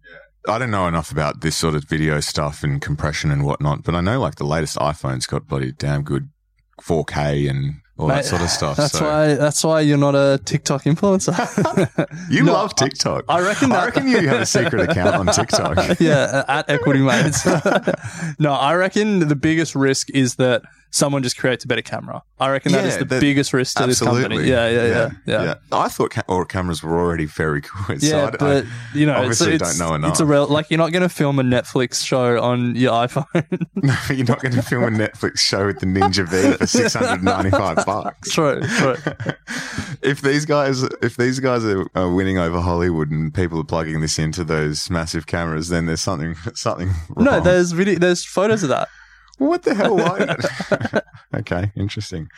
I 0.48 0.60
don't 0.60 0.71
know 0.71 0.88
enough 0.88 1.12
about 1.12 1.41
this 1.41 1.56
sort 1.56 1.74
of 1.74 1.86
video 1.86 2.19
stuff 2.19 2.63
and 2.63 2.82
compression 2.82 3.32
and 3.32 3.43
whatnot, 3.43 3.84
but 3.84 3.95
I 3.95 4.02
know 4.02 4.19
like 4.19 4.36
the 4.36 4.45
latest 4.45 4.78
iPhone's 4.78 5.26
got 5.26 5.48
bloody 5.48 5.71
damn 5.71 6.04
good 6.04 6.30
4K 6.82 7.50
and 7.50 7.82
all 7.97 8.08
that 8.08 8.25
sort 8.25 8.41
of 8.41 8.49
stuff. 8.49 8.75
That's 8.77 8.97
so. 8.97 9.05
why 9.05 9.34
that's 9.36 9.63
why 9.63 9.81
you're 9.81 9.97
not 9.97 10.15
a 10.15 10.39
TikTok 10.43 10.84
influencer. 10.84 11.34
You 12.29 12.43
No, 12.43 12.53
love 12.53 12.75
TikTok. 12.75 13.25
I 13.29 13.41
reckon 13.41 13.71
I 13.71 13.86
reckon 13.86 14.08
you 14.08 14.27
have 14.27 14.41
a 14.41 14.45
secret 14.45 14.89
account 14.89 15.15
on 15.15 15.27
TikTok. 15.27 15.99
yeah, 15.99 16.43
at 16.47 16.69
Equity 16.69 16.99
Mates. 16.99 17.45
no, 18.39 18.53
I 18.53 18.73
reckon 18.75 19.19
the 19.19 19.36
biggest 19.36 19.75
risk 19.75 20.10
is 20.10 20.36
that 20.36 20.63
someone 20.95 21.21
just 21.23 21.38
creates 21.38 21.65
a 21.65 21.67
better 21.67 21.81
camera. 21.81 22.23
I 22.39 22.49
reckon 22.49 22.71
that 22.71 22.86
is 22.86 22.93
Yeah, 22.93 22.99
the 22.99 23.05
that- 23.05 23.21
biggest 23.21 23.51
risk 23.53 23.77
to 23.77 23.86
this 23.88 23.99
company. 24.01 24.47
Yeah, 24.47 24.69
yeah, 24.69 24.86
yeah, 25.25 25.43
yeah. 25.43 25.55
I 25.71 25.89
thought 25.89 26.12
ca- 26.12 26.23
all 26.27 26.45
cameras 26.45 26.81
were 26.84 26.97
already 26.97 27.25
very 27.25 27.62
good. 27.62 28.01
so 28.01 28.08
Yeah, 28.08 28.25
I 28.27 28.31
d- 28.31 28.38
but 28.39 28.65
I 28.65 28.97
you 28.97 29.05
know, 29.05 29.13
it's, 29.13 29.41
obviously 29.41 29.53
it's, 29.55 29.77
don't 29.77 29.89
know 29.89 29.95
enough. 29.95 30.12
It's 30.12 30.19
a 30.21 30.25
real 30.25 30.47
like 30.47 30.69
you're 30.69 30.77
not 30.77 30.91
going 30.93 31.03
to 31.03 31.10
film 31.10 31.38
a 31.39 31.43
Netflix 31.43 32.05
show 32.05 32.41
on 32.41 32.75
your 32.75 32.91
iPhone. 32.93 33.25
No, 33.86 33.93
you're 34.10 34.25
not 34.25 34.41
going 34.41 34.53
to 34.55 34.62
film 34.63 34.84
a 34.84 34.89
Netflix 34.89 35.39
show 35.39 35.65
with 35.67 35.79
the 35.79 35.86
Ninja 35.86 36.27
V 36.27 36.58
for 36.58 36.65
695 37.19 37.86
bucks. 37.86 38.31
true, 38.31 38.62
true. 38.62 38.95
if 40.01 40.21
these 40.21 40.45
guys, 40.45 40.81
if 41.01 41.17
these 41.17 41.39
guys 41.39 41.63
are, 41.65 41.86
are 41.93 42.12
winning 42.12 42.38
over 42.39 42.60
Hollywood 42.62 43.12
and 43.12 43.34
people 43.34 43.60
are 43.60 43.63
plugging 43.65 44.01
this 44.01 44.17
into 44.17 44.43
those 44.43 44.89
massive 44.89 45.27
cameras, 45.27 45.69
then 45.69 45.86
there's 45.86 46.01
something, 46.01 46.36
something 46.55 46.88
wrong. 47.10 47.25
No, 47.25 47.39
there's 47.41 47.73
video, 47.73 47.99
there's 47.99 48.25
photos 48.25 48.63
of 48.63 48.69
that. 48.69 48.88
What 49.38 49.63
the 49.63 49.74
hell? 49.74 49.98
Why? 49.98 50.36
okay, 51.39 51.71
interesting. 51.76 52.30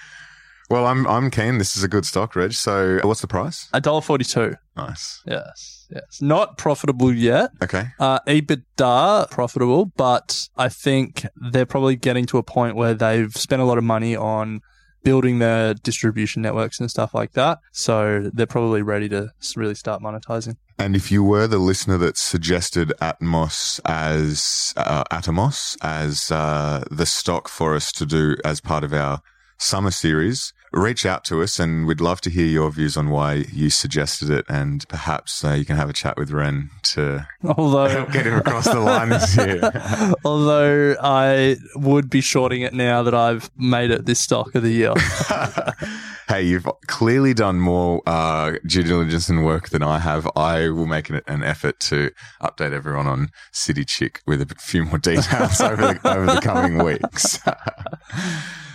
Well, 0.69 0.85
I'm 0.85 1.07
I'm 1.07 1.31
keen. 1.31 1.59
This 1.59 1.77
is 1.77 1.83
a 1.83 1.87
good 1.87 2.05
stock, 2.05 2.35
Reg. 2.35 2.51
So, 2.51 2.99
what's 3.03 3.21
the 3.21 3.27
price? 3.27 3.69
A 3.73 3.79
dollar 3.79 4.01
forty-two. 4.01 4.55
Nice. 4.75 5.21
Yes, 5.25 5.87
yes. 5.89 6.21
Not 6.21 6.57
profitable 6.57 7.13
yet. 7.13 7.51
Okay. 7.63 7.87
Uh, 7.99 8.19
EBITDA 8.27 9.31
profitable, 9.31 9.85
but 9.95 10.49
I 10.57 10.67
think 10.67 11.25
they're 11.51 11.65
probably 11.65 11.95
getting 11.95 12.25
to 12.27 12.37
a 12.37 12.43
point 12.43 12.75
where 12.75 12.93
they've 12.93 13.33
spent 13.33 13.61
a 13.61 13.65
lot 13.65 13.77
of 13.77 13.85
money 13.85 14.15
on 14.15 14.61
building 15.07 15.39
their 15.39 15.73
distribution 15.73 16.41
networks 16.41 16.81
and 16.81 16.91
stuff 16.91 17.13
like 17.13 17.31
that. 17.31 17.59
So 17.71 18.29
they're 18.33 18.45
probably 18.45 18.81
ready 18.81 19.07
to 19.07 19.31
really 19.55 19.73
start 19.73 20.01
monetizing. 20.01 20.57
And 20.77 20.97
if 20.97 21.09
you 21.13 21.23
were 21.23 21.47
the 21.47 21.59
listener 21.59 21.97
that 21.99 22.17
suggested 22.17 22.91
Atmos 23.01 23.79
as 23.85 24.73
uh, 24.75 25.05
Atomos 25.05 25.77
as 25.81 26.29
uh, 26.29 26.83
the 26.91 27.05
stock 27.05 27.47
for 27.47 27.73
us 27.73 27.93
to 27.93 28.05
do 28.05 28.35
as 28.43 28.59
part 28.59 28.83
of 28.83 28.91
our 28.91 29.21
summer 29.57 29.91
series, 29.91 30.51
reach 30.71 31.05
out 31.05 31.23
to 31.25 31.41
us 31.41 31.59
and 31.59 31.87
we'd 31.87 32.01
love 32.01 32.21
to 32.21 32.29
hear 32.29 32.45
your 32.45 32.69
views 32.71 32.97
on 32.97 33.09
why 33.09 33.45
you 33.51 33.69
suggested 33.69 34.29
it. 34.29 34.45
And 34.49 34.87
perhaps 34.89 35.43
uh, 35.43 35.53
you 35.53 35.65
can 35.65 35.77
have 35.77 35.89
a 35.89 35.93
chat 35.93 36.17
with 36.17 36.31
Ren 36.31 36.69
to 36.83 37.27
Although, 37.45 37.87
help 37.87 38.11
get 38.11 38.25
him 38.25 38.35
across 38.35 38.65
the 38.65 38.79
line 38.79 39.09
this 39.09 39.35
year. 39.37 39.61
although 40.25 40.95
I 41.01 41.57
would 41.75 42.09
be 42.09 42.21
shorting 42.21 42.61
it 42.61 42.73
now 42.73 43.03
that 43.03 43.13
I've 43.13 43.49
made 43.57 43.91
it 43.91 44.05
this 44.05 44.19
stock 44.19 44.53
of 44.55 44.63
the 44.63 44.71
year. 44.71 44.93
hey, 46.27 46.43
you've 46.43 46.67
clearly 46.87 47.33
done 47.33 47.59
more 47.59 48.01
uh, 48.05 48.53
due 48.65 48.83
diligence 48.83 49.29
and 49.29 49.45
work 49.45 49.69
than 49.69 49.83
I 49.83 49.99
have. 49.99 50.29
I 50.35 50.69
will 50.69 50.87
make 50.87 51.09
an, 51.09 51.21
an 51.27 51.43
effort 51.43 51.79
to 51.81 52.11
update 52.41 52.73
everyone 52.73 53.07
on 53.07 53.29
City 53.51 53.85
Chick 53.85 54.21
with 54.27 54.41
a 54.41 54.55
few 54.55 54.85
more 54.85 54.97
details 54.97 55.61
over, 55.61 55.93
the, 55.93 55.99
over 56.03 56.25
the 56.25 56.41
coming 56.41 56.83
weeks. 56.83 57.39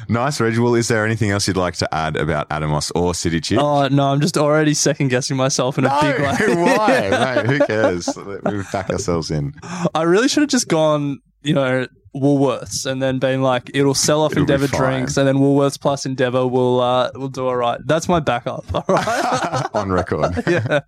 Nice, 0.09 0.41
Reg. 0.41 0.59
Well, 0.59 0.75
is 0.75 0.89
there 0.89 1.05
anything 1.05 1.31
else 1.31 1.47
you'd 1.49 1.57
like 1.57 1.75
to 1.77 1.95
add 1.95 2.17
about 2.17 2.49
Atomos 2.51 2.91
or 2.95 3.15
City 3.15 3.41
Chick? 3.41 3.59
oh 3.61 3.89
no, 3.89 4.09
I'm 4.09 4.21
just 4.21 4.37
already 4.37 4.75
second 4.75 5.09
guessing 5.09 5.37
myself 5.37 5.79
in 5.79 5.85
a 5.85 5.99
big 6.01 6.21
way. 6.21 6.55
why? 6.77 7.11
Mate, 7.11 7.47
who 7.47 7.59
cares? 7.67 8.09
We 8.45 8.63
back 8.73 8.91
ourselves 8.91 9.31
in. 9.31 9.55
I 9.95 10.03
really 10.03 10.29
should 10.29 10.43
have 10.43 10.51
just 10.51 10.69
gone, 10.69 11.21
you 11.43 11.55
know, 11.55 11.87
Woolworths 12.15 12.85
and 12.85 13.03
then 13.03 13.19
being 13.19 13.41
like, 13.41 13.71
it'll 13.73 13.95
sell 13.95 14.23
off 14.23 14.33
It'll 14.33 14.43
Endeavour 14.43 14.67
drinks, 14.67 15.17
and 15.17 15.27
then 15.27 15.37
Woolworths 15.37 15.81
plus 15.81 16.05
Endeavour 16.05 16.47
will 16.47 16.81
uh, 16.81 17.11
will 17.15 17.29
do 17.29 17.47
all 17.47 17.57
right. 17.57 17.81
That's 17.87 18.07
my 18.07 18.21
backup. 18.21 18.67
All 18.75 18.85
right. 18.87 19.67
On 19.75 19.91
record. 19.91 20.35
yeah. 20.47 20.81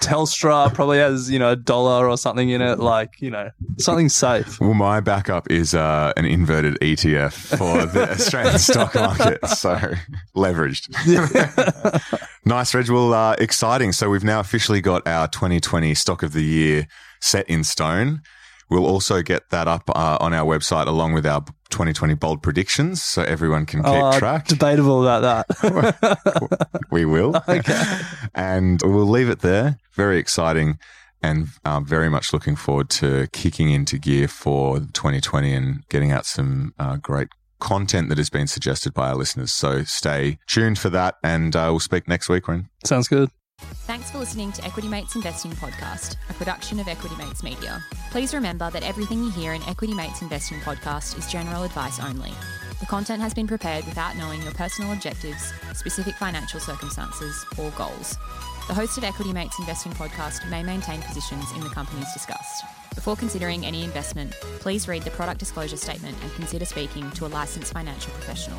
Telstra 0.00 0.74
probably 0.74 0.98
has 0.98 1.30
you 1.30 1.38
know 1.38 1.52
a 1.52 1.56
dollar 1.56 2.08
or 2.08 2.18
something 2.18 2.50
in 2.50 2.60
it, 2.60 2.80
like 2.80 3.20
you 3.20 3.30
know 3.30 3.50
something 3.78 4.08
safe. 4.08 4.60
Well, 4.60 4.74
my 4.74 4.98
backup 4.98 5.48
is 5.48 5.74
uh, 5.74 6.12
an 6.16 6.24
inverted 6.24 6.74
ETF 6.80 7.32
for 7.32 7.86
the 7.86 8.10
Australian 8.10 8.58
stock 8.58 8.96
market. 8.96 9.46
So 9.46 9.76
leveraged. 10.34 10.90
nice, 12.44 12.74
Reg. 12.74 12.90
Well, 12.90 13.14
uh, 13.14 13.36
exciting. 13.38 13.92
So 13.92 14.10
we've 14.10 14.24
now 14.24 14.40
officially 14.40 14.80
got 14.80 15.06
our 15.06 15.28
2020 15.28 15.94
stock 15.94 16.24
of 16.24 16.32
the 16.32 16.42
year 16.42 16.88
set 17.20 17.48
in 17.48 17.62
stone. 17.62 18.22
We'll 18.68 18.86
also 18.86 19.22
get 19.22 19.50
that 19.50 19.68
up 19.68 19.88
uh, 19.90 20.18
on 20.20 20.34
our 20.34 20.44
website 20.44 20.86
along 20.88 21.12
with 21.12 21.24
our 21.26 21.42
2020 21.70 22.14
bold 22.14 22.42
predictions 22.42 23.02
so 23.02 23.22
everyone 23.22 23.64
can 23.66 23.82
keep 23.82 23.92
Uh, 23.92 24.18
track. 24.18 24.46
Debatable 24.48 25.02
about 25.06 25.46
that. 25.46 26.78
we 26.90 27.04
will. 27.04 27.34
Okay. 27.48 28.00
and 28.34 28.80
we'll 28.84 29.06
leave 29.08 29.28
it 29.30 29.40
there. 29.40 29.78
Very 29.94 30.18
exciting 30.18 30.78
and 31.22 31.48
uh, 31.64 31.80
very 31.80 32.08
much 32.08 32.32
looking 32.32 32.56
forward 32.56 32.90
to 32.90 33.28
kicking 33.32 33.70
into 33.70 33.98
gear 33.98 34.28
for 34.28 34.78
2020 34.80 35.52
and 35.54 35.88
getting 35.88 36.10
out 36.12 36.26
some 36.26 36.74
uh, 36.78 36.96
great 36.96 37.28
content 37.58 38.08
that 38.10 38.18
has 38.18 38.28
been 38.30 38.46
suggested 38.46 38.92
by 38.92 39.08
our 39.08 39.14
listeners. 39.14 39.52
So 39.52 39.82
stay 39.84 40.38
tuned 40.46 40.78
for 40.78 40.90
that 40.90 41.14
and 41.22 41.54
uh, 41.56 41.68
we'll 41.70 41.80
speak 41.80 42.06
next 42.08 42.28
week, 42.28 42.46
Ren. 42.48 42.68
Sounds 42.84 43.08
good. 43.08 43.30
Thanks 43.86 44.10
for 44.10 44.18
listening 44.18 44.50
to 44.50 44.64
Equity 44.64 44.88
Mates 44.88 45.14
Investing 45.14 45.52
Podcast, 45.52 46.16
a 46.28 46.34
production 46.34 46.80
of 46.80 46.88
Equity 46.88 47.14
Mates 47.16 47.44
Media. 47.44 47.80
Please 48.10 48.34
remember 48.34 48.68
that 48.72 48.82
everything 48.82 49.22
you 49.22 49.30
hear 49.30 49.52
in 49.52 49.62
Equity 49.62 49.94
Mates 49.94 50.22
Investing 50.22 50.58
Podcast 50.58 51.16
is 51.16 51.30
general 51.30 51.62
advice 51.62 52.00
only. 52.00 52.32
The 52.80 52.86
content 52.86 53.22
has 53.22 53.32
been 53.32 53.46
prepared 53.46 53.84
without 53.86 54.16
knowing 54.16 54.42
your 54.42 54.52
personal 54.54 54.92
objectives, 54.92 55.52
specific 55.72 56.16
financial 56.16 56.58
circumstances, 56.58 57.46
or 57.58 57.70
goals. 57.70 58.16
The 58.66 58.74
host 58.74 58.98
of 58.98 59.04
Equity 59.04 59.32
Mates 59.32 59.58
Investing 59.60 59.92
Podcast 59.92 60.50
may 60.50 60.64
maintain 60.64 61.00
positions 61.02 61.50
in 61.52 61.60
the 61.60 61.68
companies 61.68 62.12
discussed. 62.12 62.64
Before 62.92 63.14
considering 63.14 63.64
any 63.64 63.84
investment, 63.84 64.32
please 64.58 64.88
read 64.88 65.02
the 65.02 65.10
product 65.12 65.38
disclosure 65.38 65.76
statement 65.76 66.16
and 66.22 66.34
consider 66.34 66.64
speaking 66.64 67.08
to 67.12 67.26
a 67.26 67.28
licensed 67.28 67.72
financial 67.72 68.12
professional. 68.14 68.58